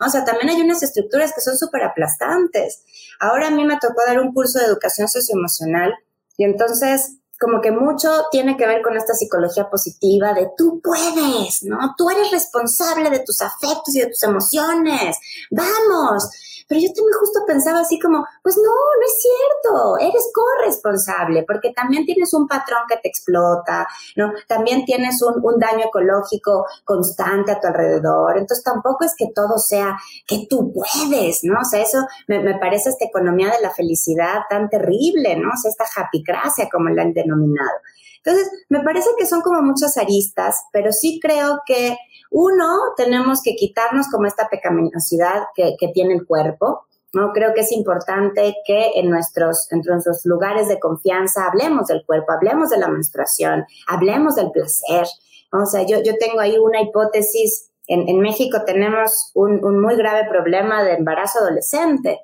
O 0.00 0.08
sea, 0.08 0.24
también 0.24 0.50
hay 0.50 0.62
unas 0.62 0.82
estructuras 0.82 1.32
que 1.34 1.40
son 1.40 1.56
súper 1.56 1.82
aplastantes. 1.82 2.82
Ahora 3.20 3.48
a 3.48 3.50
mí 3.50 3.64
me 3.64 3.78
tocó 3.78 4.02
dar 4.06 4.20
un 4.20 4.32
curso 4.32 4.58
de 4.58 4.66
educación 4.66 5.08
socioemocional 5.08 5.94
y 6.36 6.44
entonces 6.44 7.18
como 7.40 7.60
que 7.60 7.72
mucho 7.72 8.08
tiene 8.30 8.56
que 8.56 8.66
ver 8.66 8.80
con 8.82 8.96
esta 8.96 9.12
psicología 9.12 9.68
positiva 9.68 10.32
de 10.32 10.50
tú 10.56 10.80
puedes, 10.82 11.62
¿no? 11.64 11.94
Tú 11.96 12.08
eres 12.08 12.30
responsable 12.30 13.10
de 13.10 13.20
tus 13.20 13.42
afectos 13.42 13.94
y 13.94 14.00
de 14.00 14.06
tus 14.06 14.22
emociones. 14.22 15.18
Vamos. 15.50 16.30
Pero 16.68 16.80
yo 16.80 16.88
también 16.88 17.18
justo 17.18 17.40
pensaba 17.46 17.80
así 17.80 17.98
como, 17.98 18.24
pues 18.44 18.58
no, 18.58 18.62
no 18.62 19.06
es 19.06 19.22
cierto, 19.22 19.98
eres 19.98 20.30
corresponsable, 20.34 21.44
porque 21.48 21.72
también 21.72 22.04
tienes 22.04 22.34
un 22.34 22.46
patrón 22.46 22.82
que 22.86 22.98
te 22.98 23.08
explota, 23.08 23.88
¿no? 24.16 24.34
También 24.46 24.84
tienes 24.84 25.22
un, 25.22 25.42
un 25.42 25.58
daño 25.58 25.86
ecológico 25.86 26.66
constante 26.84 27.52
a 27.52 27.58
tu 27.58 27.68
alrededor, 27.68 28.36
entonces 28.36 28.62
tampoco 28.62 29.06
es 29.06 29.14
que 29.16 29.28
todo 29.34 29.56
sea 29.56 29.96
que 30.26 30.46
tú 30.46 30.74
puedes, 30.74 31.40
¿no? 31.44 31.58
O 31.58 31.64
sea, 31.64 31.80
eso 31.80 32.06
me, 32.28 32.40
me 32.40 32.58
parece 32.58 32.90
esta 32.90 33.06
economía 33.06 33.50
de 33.50 33.62
la 33.62 33.70
felicidad 33.70 34.40
tan 34.50 34.68
terrible, 34.68 35.36
¿no? 35.36 35.48
O 35.48 35.56
sea, 35.56 35.70
esta 35.70 35.86
japicracia 35.86 36.68
como 36.70 36.90
la 36.90 37.00
han 37.00 37.14
denominado. 37.14 37.78
Entonces, 38.22 38.50
me 38.68 38.80
parece 38.80 39.08
que 39.18 39.26
son 39.26 39.40
como 39.40 39.62
muchas 39.62 39.96
aristas, 39.96 40.64
pero 40.70 40.92
sí 40.92 41.18
creo 41.18 41.60
que 41.64 41.96
uno, 42.30 42.66
tenemos 42.94 43.40
que 43.42 43.54
quitarnos 43.54 44.08
como 44.10 44.26
esta 44.26 44.48
pecaminosidad 44.50 45.44
que, 45.54 45.76
que 45.78 45.88
tiene 45.88 46.12
el 46.12 46.26
cuerpo, 46.26 46.86
¿no? 47.14 47.32
Creo 47.32 47.54
que 47.54 47.62
es 47.62 47.72
importante 47.72 48.56
que 48.66 48.92
en 48.96 49.10
nuestros, 49.10 49.70
en 49.70 49.80
nuestros 49.80 50.24
lugares 50.24 50.68
de 50.68 50.78
confianza 50.78 51.46
hablemos 51.46 51.86
del 51.86 52.04
cuerpo, 52.04 52.32
hablemos 52.32 52.70
de 52.70 52.78
la 52.78 52.88
menstruación, 52.88 53.64
hablemos 53.86 54.34
del 54.34 54.50
placer. 54.50 55.06
O 55.52 55.66
sea, 55.66 55.86
yo, 55.86 56.02
yo 56.02 56.16
tengo 56.18 56.40
ahí 56.40 56.58
una 56.58 56.82
hipótesis. 56.82 57.70
En, 57.86 58.08
en 58.08 58.20
México 58.20 58.58
tenemos 58.66 59.30
un, 59.34 59.64
un, 59.64 59.80
muy 59.80 59.94
grave 59.96 60.28
problema 60.28 60.82
de 60.82 60.94
embarazo 60.94 61.40
adolescente 61.40 62.20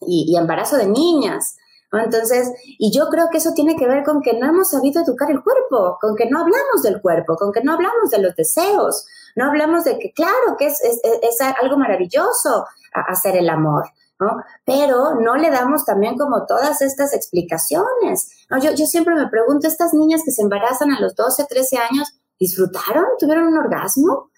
y, 0.00 0.36
embarazo 0.36 0.76
de 0.76 0.86
niñas. 0.86 1.56
Entonces, 1.92 2.52
y 2.78 2.96
yo 2.96 3.08
creo 3.08 3.28
que 3.30 3.38
eso 3.38 3.52
tiene 3.52 3.74
que 3.74 3.88
ver 3.88 4.04
con 4.04 4.22
que 4.22 4.38
no 4.38 4.48
hemos 4.48 4.70
sabido 4.70 5.02
educar 5.02 5.28
el 5.30 5.42
cuerpo, 5.42 5.98
con 6.00 6.14
que 6.14 6.30
no 6.30 6.38
hablamos 6.38 6.82
del 6.84 7.00
cuerpo, 7.00 7.34
con 7.36 7.50
que 7.50 7.62
no 7.64 7.72
hablamos 7.72 8.10
de 8.10 8.20
los 8.20 8.36
deseos, 8.36 9.06
no 9.34 9.46
hablamos 9.46 9.82
de 9.84 9.98
que, 9.98 10.12
claro, 10.12 10.56
que 10.56 10.66
es, 10.66 10.80
es 10.82 11.40
algo 11.60 11.76
maravilloso 11.76 12.66
hacer 12.92 13.36
el 13.36 13.48
amor, 13.48 13.84
¿no? 14.20 14.36
Pero 14.64 15.14
no 15.14 15.36
le 15.36 15.50
damos 15.50 15.84
también 15.84 16.16
como 16.16 16.46
todas 16.46 16.82
estas 16.82 17.14
explicaciones. 17.14 18.28
¿no? 18.50 18.58
Yo, 18.58 18.72
yo 18.72 18.86
siempre 18.86 19.14
me 19.14 19.28
pregunto, 19.28 19.66
estas 19.66 19.94
niñas 19.94 20.22
que 20.24 20.30
se 20.30 20.42
embarazan 20.42 20.92
a 20.92 21.00
los 21.00 21.14
12, 21.14 21.46
13 21.48 21.78
años, 21.78 22.20
¿disfrutaron? 22.38 23.04
¿Tuvieron 23.18 23.46
un 23.46 23.58
orgasmo? 23.58 24.30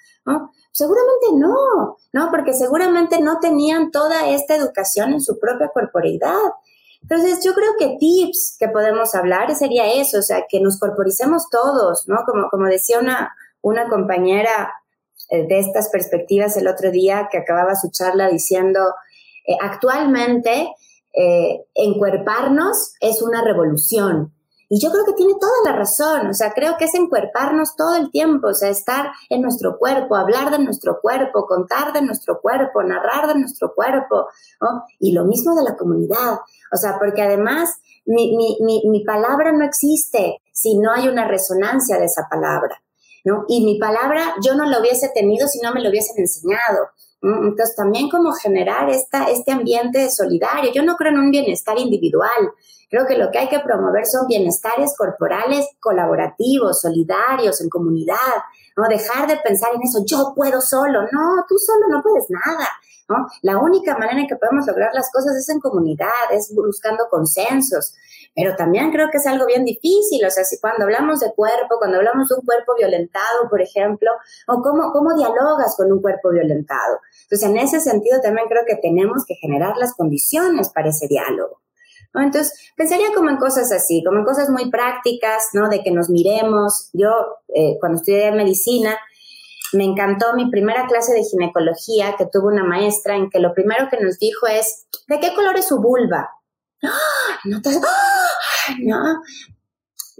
Seguramente 0.70 1.26
no, 1.34 1.96
¿no? 2.12 2.30
Porque 2.30 2.54
seguramente 2.54 3.20
no 3.20 3.40
tenían 3.40 3.90
toda 3.90 4.28
esta 4.28 4.54
educación 4.54 5.12
en 5.12 5.20
su 5.20 5.38
propia 5.38 5.68
corporeidad. 5.68 6.52
Entonces, 7.02 7.44
yo 7.44 7.52
creo 7.52 7.72
que 7.78 7.96
tips 7.98 8.56
que 8.58 8.68
podemos 8.68 9.14
hablar 9.14 9.54
sería 9.54 9.92
eso, 9.92 10.20
o 10.20 10.22
sea, 10.22 10.44
que 10.48 10.60
nos 10.60 10.78
corporicemos 10.78 11.50
todos, 11.50 12.06
¿no? 12.06 12.18
Como, 12.24 12.48
como 12.48 12.66
decía 12.66 13.00
una, 13.00 13.34
una 13.60 13.88
compañera 13.88 14.72
eh, 15.28 15.46
de 15.46 15.58
estas 15.58 15.88
perspectivas 15.90 16.56
el 16.56 16.68
otro 16.68 16.90
día 16.90 17.28
que 17.30 17.38
acababa 17.38 17.74
su 17.74 17.90
charla 17.90 18.28
diciendo, 18.28 18.80
eh, 19.46 19.56
actualmente 19.60 20.72
eh, 21.14 21.64
encuerparnos 21.74 22.94
es 23.00 23.22
una 23.22 23.42
revolución. 23.42 24.32
Y 24.68 24.80
yo 24.80 24.90
creo 24.90 25.04
que 25.04 25.12
tiene 25.12 25.34
toda 25.38 25.52
la 25.66 25.76
razón, 25.76 26.28
o 26.28 26.32
sea, 26.32 26.54
creo 26.54 26.78
que 26.78 26.86
es 26.86 26.94
encuerparnos 26.94 27.76
todo 27.76 27.94
el 27.96 28.10
tiempo, 28.10 28.48
o 28.48 28.54
sea, 28.54 28.70
estar 28.70 29.10
en 29.28 29.42
nuestro 29.42 29.76
cuerpo, 29.78 30.16
hablar 30.16 30.50
de 30.50 30.64
nuestro 30.64 30.98
cuerpo, 31.02 31.44
contar 31.46 31.92
de 31.92 32.00
nuestro 32.00 32.40
cuerpo, 32.40 32.82
narrar 32.82 33.28
de 33.28 33.38
nuestro 33.38 33.74
cuerpo. 33.74 34.28
Y 34.98 35.12
lo 35.12 35.26
mismo 35.26 35.54
de 35.54 35.62
la 35.62 35.76
comunidad, 35.76 36.38
o 36.72 36.76
sea, 36.78 36.98
porque 36.98 37.20
además 37.20 37.68
mi, 38.06 38.34
mi, 38.34 38.56
mi, 38.62 38.82
mi 38.88 39.04
palabra 39.04 39.52
no 39.52 39.62
existe 39.62 40.40
si 40.54 40.78
no 40.78 40.90
hay 40.90 41.06
una 41.06 41.28
resonancia 41.28 41.98
de 41.98 42.06
esa 42.06 42.26
palabra. 42.30 42.82
¿no? 43.24 43.44
Y 43.48 43.64
mi 43.64 43.78
palabra 43.78 44.34
yo 44.44 44.54
no 44.54 44.64
la 44.64 44.80
hubiese 44.80 45.10
tenido 45.10 45.46
si 45.48 45.60
no 45.60 45.72
me 45.72 45.82
lo 45.82 45.90
hubiesen 45.90 46.16
enseñado. 46.18 46.88
Entonces, 47.22 47.76
también 47.76 48.10
como 48.10 48.32
generar 48.32 48.90
esta, 48.90 49.30
este 49.30 49.52
ambiente 49.52 50.10
solidario. 50.10 50.72
Yo 50.72 50.82
no 50.82 50.96
creo 50.96 51.12
en 51.12 51.20
un 51.20 51.30
bienestar 51.30 51.78
individual. 51.78 52.52
Creo 52.90 53.06
que 53.06 53.16
lo 53.16 53.30
que 53.30 53.38
hay 53.38 53.48
que 53.48 53.60
promover 53.60 54.04
son 54.06 54.26
bienestares 54.26 54.94
corporales 54.98 55.66
colaborativos, 55.80 56.80
solidarios, 56.80 57.60
en 57.60 57.68
comunidad. 57.68 58.16
¿no? 58.76 58.88
Dejar 58.88 59.28
de 59.28 59.36
pensar 59.36 59.70
en 59.74 59.82
eso, 59.82 60.02
yo 60.04 60.32
puedo 60.34 60.60
solo, 60.60 61.02
no, 61.02 61.44
tú 61.48 61.56
solo 61.58 61.88
no 61.88 62.02
puedes 62.02 62.24
nada, 62.28 62.68
¿no? 63.08 63.26
La 63.42 63.58
única 63.58 63.96
manera 63.96 64.20
en 64.20 64.26
que 64.26 64.36
podemos 64.36 64.66
lograr 64.66 64.90
las 64.94 65.10
cosas 65.12 65.36
es 65.36 65.48
en 65.48 65.60
comunidad, 65.60 66.08
es 66.32 66.52
buscando 66.54 67.04
consensos, 67.10 67.94
pero 68.34 68.56
también 68.56 68.90
creo 68.90 69.08
que 69.10 69.18
es 69.18 69.26
algo 69.26 69.46
bien 69.46 69.64
difícil, 69.64 70.24
o 70.24 70.30
sea, 70.30 70.44
si 70.44 70.58
cuando 70.60 70.84
hablamos 70.84 71.20
de 71.20 71.32
cuerpo, 71.34 71.76
cuando 71.78 71.98
hablamos 71.98 72.28
de 72.28 72.36
un 72.36 72.42
cuerpo 72.42 72.74
violentado, 72.78 73.48
por 73.50 73.60
ejemplo, 73.60 74.10
o 74.46 74.62
cómo, 74.62 74.92
cómo 74.92 75.14
dialogas 75.14 75.74
con 75.76 75.92
un 75.92 76.00
cuerpo 76.00 76.30
violentado. 76.30 76.98
Entonces, 77.24 77.48
en 77.48 77.56
ese 77.58 77.80
sentido 77.80 78.20
también 78.20 78.48
creo 78.48 78.62
que 78.66 78.76
tenemos 78.76 79.24
que 79.26 79.34
generar 79.34 79.76
las 79.76 79.94
condiciones 79.94 80.70
para 80.70 80.88
ese 80.88 81.08
diálogo. 81.08 81.60
Entonces, 82.14 82.52
pensaría 82.76 83.08
como 83.14 83.30
en 83.30 83.36
cosas 83.36 83.72
así, 83.72 84.02
como 84.04 84.18
en 84.18 84.24
cosas 84.24 84.50
muy 84.50 84.70
prácticas, 84.70 85.48
¿no? 85.54 85.68
De 85.68 85.82
que 85.82 85.90
nos 85.90 86.10
miremos. 86.10 86.90
Yo, 86.92 87.08
eh, 87.54 87.78
cuando 87.80 87.98
estudié 87.98 88.30
medicina, 88.32 88.98
me 89.72 89.84
encantó 89.84 90.34
mi 90.34 90.50
primera 90.50 90.86
clase 90.86 91.14
de 91.14 91.24
ginecología 91.24 92.16
que 92.18 92.26
tuvo 92.26 92.48
una 92.48 92.64
maestra 92.64 93.16
en 93.16 93.30
que 93.30 93.40
lo 93.40 93.54
primero 93.54 93.88
que 93.90 93.98
nos 93.98 94.18
dijo 94.18 94.46
es, 94.46 94.86
¿de 95.08 95.20
qué 95.20 95.34
color 95.34 95.56
es 95.56 95.68
su 95.68 95.80
vulva? 95.80 96.28
¡Ah! 96.84 96.90
¡Ah! 97.44 98.74
no. 98.80 99.22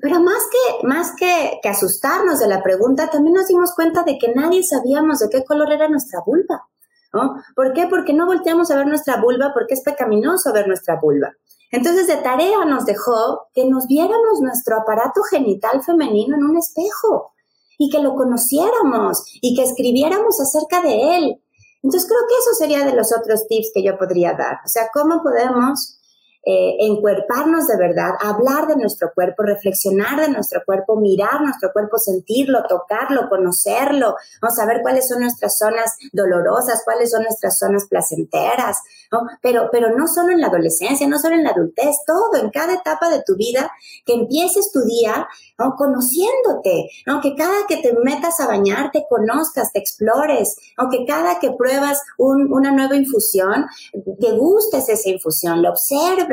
Pero 0.00 0.20
más 0.20 0.42
que, 0.50 0.86
más 0.86 1.12
que 1.16 1.60
asustarnos 1.68 2.40
de 2.40 2.48
la 2.48 2.62
pregunta, 2.62 3.10
también 3.10 3.34
nos 3.34 3.46
dimos 3.46 3.72
cuenta 3.74 4.02
de 4.02 4.18
que 4.18 4.34
nadie 4.34 4.62
sabíamos 4.62 5.20
de 5.20 5.28
qué 5.28 5.44
color 5.44 5.72
era 5.72 5.88
nuestra 5.88 6.20
vulva. 6.24 6.66
¿no? 7.12 7.36
¿Por 7.54 7.72
qué? 7.72 7.86
Porque 7.88 8.12
no 8.14 8.26
volteamos 8.26 8.70
a 8.70 8.76
ver 8.76 8.86
nuestra 8.86 9.20
vulva, 9.20 9.52
porque 9.52 9.74
es 9.74 9.82
pecaminoso 9.82 10.52
ver 10.52 10.66
nuestra 10.66 10.98
vulva. 11.00 11.32
Entonces 11.70 12.06
de 12.06 12.16
tarea 12.16 12.64
nos 12.66 12.84
dejó 12.84 13.48
que 13.54 13.64
nos 13.66 13.86
viéramos 13.86 14.40
nuestro 14.40 14.76
aparato 14.78 15.22
genital 15.22 15.82
femenino 15.82 16.36
en 16.36 16.44
un 16.44 16.58
espejo 16.58 17.32
y 17.78 17.90
que 17.90 18.00
lo 18.00 18.14
conociéramos 18.14 19.24
y 19.40 19.54
que 19.56 19.62
escribiéramos 19.62 20.40
acerca 20.40 20.82
de 20.82 21.16
él. 21.16 21.42
Entonces 21.82 22.08
creo 22.08 22.20
que 22.28 22.34
eso 22.34 22.54
sería 22.58 22.84
de 22.84 22.94
los 22.94 23.12
otros 23.16 23.46
tips 23.48 23.70
que 23.74 23.82
yo 23.82 23.98
podría 23.98 24.34
dar. 24.34 24.58
O 24.64 24.68
sea, 24.68 24.88
cómo 24.92 25.22
podemos 25.22 25.98
eh, 26.44 26.76
encuerparnos 26.80 27.66
de 27.68 27.76
verdad, 27.76 28.10
hablar 28.20 28.66
de 28.66 28.76
nuestro 28.76 29.12
cuerpo, 29.14 29.44
reflexionar 29.44 30.20
de 30.20 30.28
nuestro 30.28 30.62
cuerpo, 30.64 30.96
mirar 30.96 31.40
nuestro 31.40 31.72
cuerpo, 31.72 31.98
sentirlo, 31.98 32.64
tocarlo, 32.68 33.28
conocerlo, 33.28 34.16
vamos 34.40 34.58
a 34.58 34.66
ver 34.66 34.82
cuáles 34.82 35.08
son 35.08 35.20
nuestras 35.20 35.56
zonas 35.56 35.92
dolorosas, 36.12 36.82
cuáles 36.84 37.10
son 37.10 37.22
nuestras 37.22 37.58
zonas 37.58 37.86
placenteras, 37.88 38.78
¿no? 39.12 39.20
Pero, 39.40 39.68
pero 39.70 39.96
no 39.96 40.08
solo 40.08 40.32
en 40.32 40.40
la 40.40 40.48
adolescencia, 40.48 41.06
no 41.06 41.18
solo 41.18 41.36
en 41.36 41.44
la 41.44 41.50
adultez, 41.50 41.96
todo, 42.06 42.42
en 42.42 42.50
cada 42.50 42.74
etapa 42.74 43.08
de 43.08 43.22
tu 43.24 43.36
vida, 43.36 43.70
que 44.04 44.14
empieces 44.14 44.72
tu 44.72 44.80
día 44.80 45.28
¿no? 45.58 45.74
conociéndote, 45.76 46.90
¿no? 47.06 47.20
que 47.20 47.34
cada 47.34 47.66
que 47.68 47.76
te 47.76 47.92
metas 48.02 48.40
a 48.40 48.46
bañar 48.46 48.90
te 48.90 49.04
conozcas, 49.08 49.72
te 49.72 49.78
explores, 49.78 50.56
aunque 50.76 51.04
cada 51.06 51.38
que 51.38 51.52
pruebas 51.52 52.00
una 52.18 52.72
nueva 52.72 52.96
infusión, 52.96 53.66
te 53.92 54.32
gustes 54.32 54.88
esa 54.88 55.08
infusión, 55.08 55.62
lo 55.62 55.70
observes, 55.70 56.31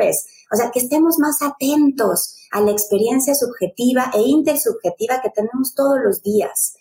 o 0.52 0.56
sea, 0.56 0.70
que 0.70 0.80
estemos 0.80 1.18
más 1.18 1.42
atentos 1.42 2.36
a 2.50 2.60
la 2.60 2.72
experiencia 2.72 3.34
subjetiva 3.34 4.10
e 4.14 4.22
intersubjetiva 4.22 5.20
que 5.22 5.30
tenemos 5.30 5.74
todos 5.74 5.98
los 6.02 6.22
días. 6.22 6.74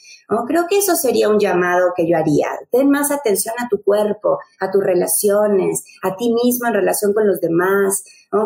Creo 0.48 0.68
que 0.68 0.78
eso 0.78 0.96
sería 0.96 1.30
un 1.30 1.40
llamado 1.40 1.94
que 1.96 2.08
yo 2.08 2.16
haría. 2.16 2.48
Ten 2.72 2.90
más 2.90 3.12
atención 3.12 3.56
a 3.58 3.68
tu 3.68 3.82
cuerpo, 3.82 4.38
a 4.60 4.70
tus 4.70 4.84
relaciones, 4.84 5.84
a 6.04 6.16
ti 6.18 6.32
mismo 6.32 6.68
en 6.68 6.76
relación 6.76 7.14
con 7.14 7.28
los 7.28 7.40
demás, 7.40 8.04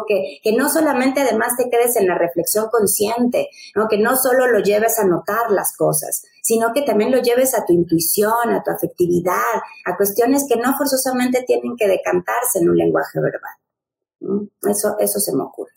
que, 0.07 0.39
que, 0.41 0.55
no 0.55 0.69
solamente 0.69 1.21
además 1.21 1.57
te 1.57 1.69
quedes 1.69 1.97
en 1.97 2.07
la 2.07 2.17
reflexión 2.17 2.67
consciente, 2.71 3.49
¿no? 3.75 3.89
que 3.89 3.97
no 3.97 4.15
solo 4.15 4.47
lo 4.47 4.59
lleves 4.59 4.97
a 4.97 5.05
notar 5.05 5.51
las 5.51 5.75
cosas, 5.75 6.23
sino 6.41 6.71
que 6.73 6.83
también 6.83 7.11
lo 7.11 7.21
lleves 7.21 7.53
a 7.53 7.65
tu 7.65 7.73
intuición, 7.73 8.51
a 8.51 8.63
tu 8.63 8.71
afectividad, 8.71 9.61
a 9.85 9.97
cuestiones 9.97 10.45
que 10.47 10.55
no 10.55 10.77
forzosamente 10.77 11.43
tienen 11.45 11.75
que 11.77 11.89
decantarse 11.89 12.59
en 12.59 12.69
un 12.69 12.77
lenguaje 12.77 13.19
verbal. 13.19 13.62
Eso, 14.69 14.97
eso 14.99 15.19
se 15.19 15.35
me 15.35 15.43
ocurre. 15.43 15.71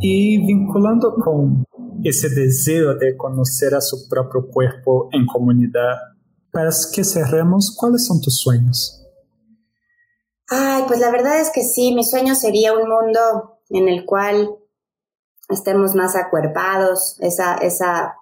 Y 0.00 0.44
vinculando 0.46 1.14
con 1.14 1.64
ese 2.04 2.28
deseo 2.30 2.94
de 2.94 3.16
conocer 3.16 3.74
a 3.74 3.80
su 3.80 4.08
propio 4.08 4.48
cuerpo 4.50 5.08
en 5.12 5.26
comunidad, 5.26 5.96
para 6.52 6.70
que 6.94 7.04
cerremos, 7.04 7.76
¿cuáles 7.78 8.06
son 8.06 8.20
tus 8.20 8.38
sueños? 8.38 9.06
Ay, 10.48 10.84
pues 10.88 10.98
la 10.98 11.10
verdad 11.10 11.40
es 11.40 11.50
que 11.50 11.62
sí, 11.62 11.94
mi 11.94 12.02
sueño 12.02 12.34
sería 12.34 12.72
un 12.72 12.88
mundo 12.88 13.60
en 13.68 13.88
el 13.88 14.04
cual 14.04 14.56
estemos 15.48 15.94
más 15.94 16.16
acuerpados, 16.16 17.16
esa, 17.20 17.54
esa 17.56 18.16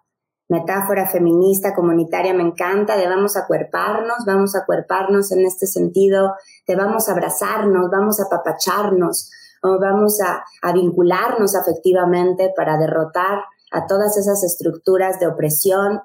metáfora 0.48 1.08
feminista 1.08 1.74
comunitaria 1.74 2.32
me 2.32 2.42
encanta, 2.42 2.96
de 2.96 3.06
vamos 3.06 3.36
a 3.36 3.40
acuerparnos, 3.40 4.24
vamos 4.26 4.54
a 4.54 4.60
acuerparnos 4.60 5.30
en 5.32 5.44
este 5.44 5.66
sentido, 5.66 6.34
de 6.66 6.76
vamos 6.76 7.08
a 7.08 7.12
abrazarnos, 7.12 7.90
vamos 7.90 8.20
a 8.20 8.24
apapacharnos, 8.24 9.30
o 9.62 9.78
vamos 9.78 10.20
a, 10.20 10.44
a 10.62 10.72
vincularnos 10.72 11.54
afectivamente 11.54 12.52
para 12.56 12.78
derrotar 12.78 13.44
a 13.72 13.86
todas 13.86 14.16
esas 14.16 14.42
estructuras 14.44 15.20
de 15.20 15.26
opresión. 15.26 16.00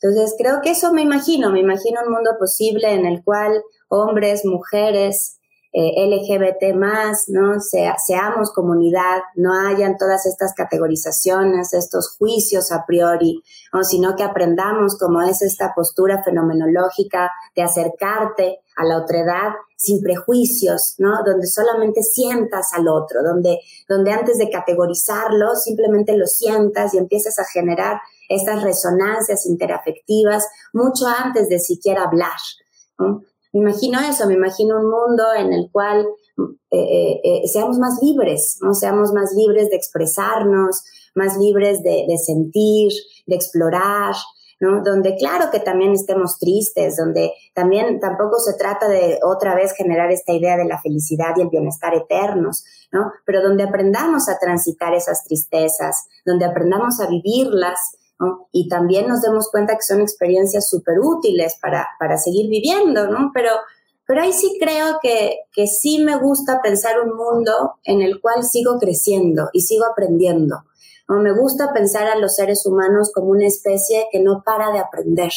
Entonces, 0.00 0.34
creo 0.36 0.60
que 0.62 0.70
eso 0.70 0.92
me 0.92 1.02
imagino, 1.02 1.50
me 1.50 1.60
imagino 1.60 2.00
un 2.04 2.12
mundo 2.12 2.32
posible 2.38 2.92
en 2.92 3.06
el 3.06 3.22
cual 3.22 3.62
hombres, 3.88 4.44
mujeres, 4.44 5.38
eh, 5.78 6.06
LGBT 6.08 6.74
más, 6.74 7.28
¿no? 7.28 7.60
seamos 7.60 8.50
comunidad, 8.50 9.20
no 9.34 9.52
hayan 9.52 9.98
todas 9.98 10.24
estas 10.24 10.54
categorizaciones, 10.54 11.74
estos 11.74 12.16
juicios 12.16 12.72
a 12.72 12.86
priori, 12.86 13.42
sino 13.82 14.16
que 14.16 14.22
aprendamos 14.22 14.96
como 14.98 15.20
es 15.20 15.42
esta 15.42 15.74
postura 15.76 16.22
fenomenológica 16.22 17.30
de 17.54 17.62
acercarte 17.62 18.60
a 18.74 18.84
la 18.84 18.96
otredad 18.96 19.52
sin 19.76 20.00
prejuicios, 20.02 20.94
¿no? 20.96 21.22
Donde 21.26 21.46
solamente 21.46 22.02
sientas 22.02 22.72
al 22.72 22.88
otro, 22.88 23.22
donde, 23.22 23.60
donde 23.86 24.12
antes 24.12 24.38
de 24.38 24.48
categorizarlo, 24.48 25.56
simplemente 25.56 26.16
lo 26.16 26.26
sientas 26.26 26.94
y 26.94 26.98
empiezas 26.98 27.38
a 27.38 27.44
generar 27.44 28.00
estas 28.30 28.62
resonancias 28.62 29.44
interafectivas 29.44 30.46
mucho 30.72 31.06
antes 31.06 31.50
de 31.50 31.58
siquiera 31.58 32.04
hablar. 32.04 32.38
Me 33.52 33.60
imagino 33.60 33.98
eso, 34.00 34.26
me 34.26 34.34
imagino 34.34 34.78
un 34.78 34.90
mundo 34.90 35.24
en 35.36 35.52
el 35.52 35.70
cual 35.70 36.06
eh, 36.70 36.76
eh, 36.78 37.20
eh, 37.24 37.48
seamos 37.48 37.78
más 37.78 37.98
libres, 38.02 38.58
¿no? 38.60 38.74
Seamos 38.74 39.12
más 39.12 39.32
libres 39.34 39.70
de 39.70 39.76
expresarnos, 39.76 40.82
más 41.14 41.38
libres 41.38 41.82
de, 41.82 42.04
de 42.08 42.18
sentir, 42.18 42.92
de 43.26 43.36
explorar, 43.36 44.14
¿no? 44.60 44.82
Donde 44.82 45.16
claro 45.16 45.50
que 45.50 45.60
también 45.60 45.92
estemos 45.92 46.38
tristes, 46.38 46.96
donde 46.96 47.32
también 47.54 48.00
tampoco 48.00 48.38
se 48.38 48.54
trata 48.54 48.88
de 48.88 49.18
otra 49.22 49.54
vez 49.54 49.72
generar 49.72 50.10
esta 50.10 50.32
idea 50.32 50.56
de 50.56 50.64
la 50.64 50.80
felicidad 50.80 51.34
y 51.36 51.42
el 51.42 51.48
bienestar 51.48 51.94
eternos, 51.94 52.64
¿no? 52.92 53.12
Pero 53.24 53.42
donde 53.42 53.64
aprendamos 53.64 54.28
a 54.28 54.38
transitar 54.38 54.94
esas 54.94 55.24
tristezas, 55.24 56.06
donde 56.24 56.44
aprendamos 56.44 57.00
a 57.00 57.06
vivirlas, 57.06 57.78
y 58.52 58.68
también 58.68 59.08
nos 59.08 59.20
demos 59.20 59.50
cuenta 59.50 59.76
que 59.76 59.82
son 59.82 60.00
experiencias 60.00 60.68
súper 60.68 60.98
útiles 61.00 61.58
para, 61.60 61.86
para 61.98 62.16
seguir 62.16 62.48
viviendo, 62.48 63.08
¿no? 63.08 63.30
Pero, 63.34 63.50
pero 64.06 64.22
ahí 64.22 64.32
sí 64.32 64.56
creo 64.60 64.98
que, 65.02 65.40
que 65.52 65.66
sí 65.66 66.02
me 66.02 66.16
gusta 66.16 66.60
pensar 66.62 67.00
un 67.00 67.14
mundo 67.14 67.74
en 67.84 68.00
el 68.00 68.20
cual 68.20 68.44
sigo 68.44 68.78
creciendo 68.78 69.50
y 69.52 69.60
sigo 69.60 69.84
aprendiendo. 69.84 70.64
¿no? 71.08 71.20
Me 71.20 71.32
gusta 71.32 71.72
pensar 71.72 72.08
a 72.08 72.18
los 72.18 72.34
seres 72.34 72.64
humanos 72.66 73.10
como 73.14 73.28
una 73.28 73.46
especie 73.46 74.06
que 74.10 74.20
no 74.20 74.42
para 74.44 74.72
de 74.72 74.78
aprender, 74.78 75.32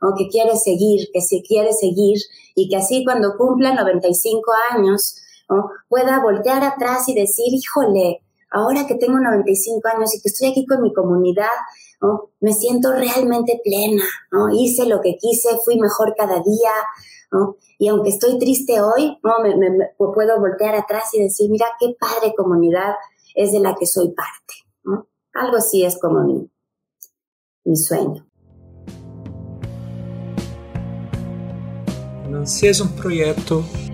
¿no? 0.00 0.14
que 0.16 0.28
quiere 0.28 0.56
seguir, 0.56 1.08
que 1.12 1.20
se 1.20 1.42
quiere 1.42 1.72
seguir 1.72 2.18
y 2.54 2.68
que 2.68 2.76
así 2.76 3.04
cuando 3.04 3.36
cumpla 3.36 3.74
95 3.74 4.52
años 4.72 5.20
pueda 5.88 6.20
voltear 6.20 6.64
atrás 6.64 7.08
y 7.08 7.14
decir, 7.14 7.52
híjole, 7.52 8.23
ahora 8.54 8.86
que 8.86 8.94
tengo 8.94 9.18
95 9.18 9.82
años 9.88 10.14
y 10.14 10.22
que 10.22 10.28
estoy 10.28 10.50
aquí 10.50 10.64
con 10.64 10.80
mi 10.80 10.94
comunidad, 10.94 11.48
me 12.40 12.52
siento 12.52 12.92
realmente 12.92 13.60
plena, 13.64 14.04
¿no? 14.30 14.48
Hice 14.52 14.86
lo 14.86 15.00
que 15.00 15.16
quise, 15.16 15.48
fui 15.64 15.78
mejor 15.78 16.14
cada 16.16 16.34
día, 16.34 16.70
¿no? 17.32 17.56
Y 17.78 17.88
aunque 17.88 18.10
estoy 18.10 18.38
triste 18.38 18.80
hoy, 18.80 19.18
¿no? 19.22 19.32
Me, 19.42 19.90
puedo 19.96 20.38
voltear 20.38 20.74
atrás 20.74 21.14
y 21.14 21.22
decir, 21.22 21.50
mira 21.50 21.66
qué 21.80 21.94
padre 21.98 22.34
comunidad 22.36 22.94
es 23.34 23.52
de 23.52 23.60
la 23.60 23.74
que 23.74 23.86
soy 23.86 24.12
parte, 24.12 24.54
¿no? 24.84 25.08
Algo 25.32 25.56
así 25.56 25.84
es 25.84 25.98
como 25.98 26.22
mi, 26.22 26.48
mi 27.64 27.76
sueño. 27.76 28.26
Nancy 32.28 32.68
es 32.68 32.80
un 32.80 32.94
proyecto 32.94 33.64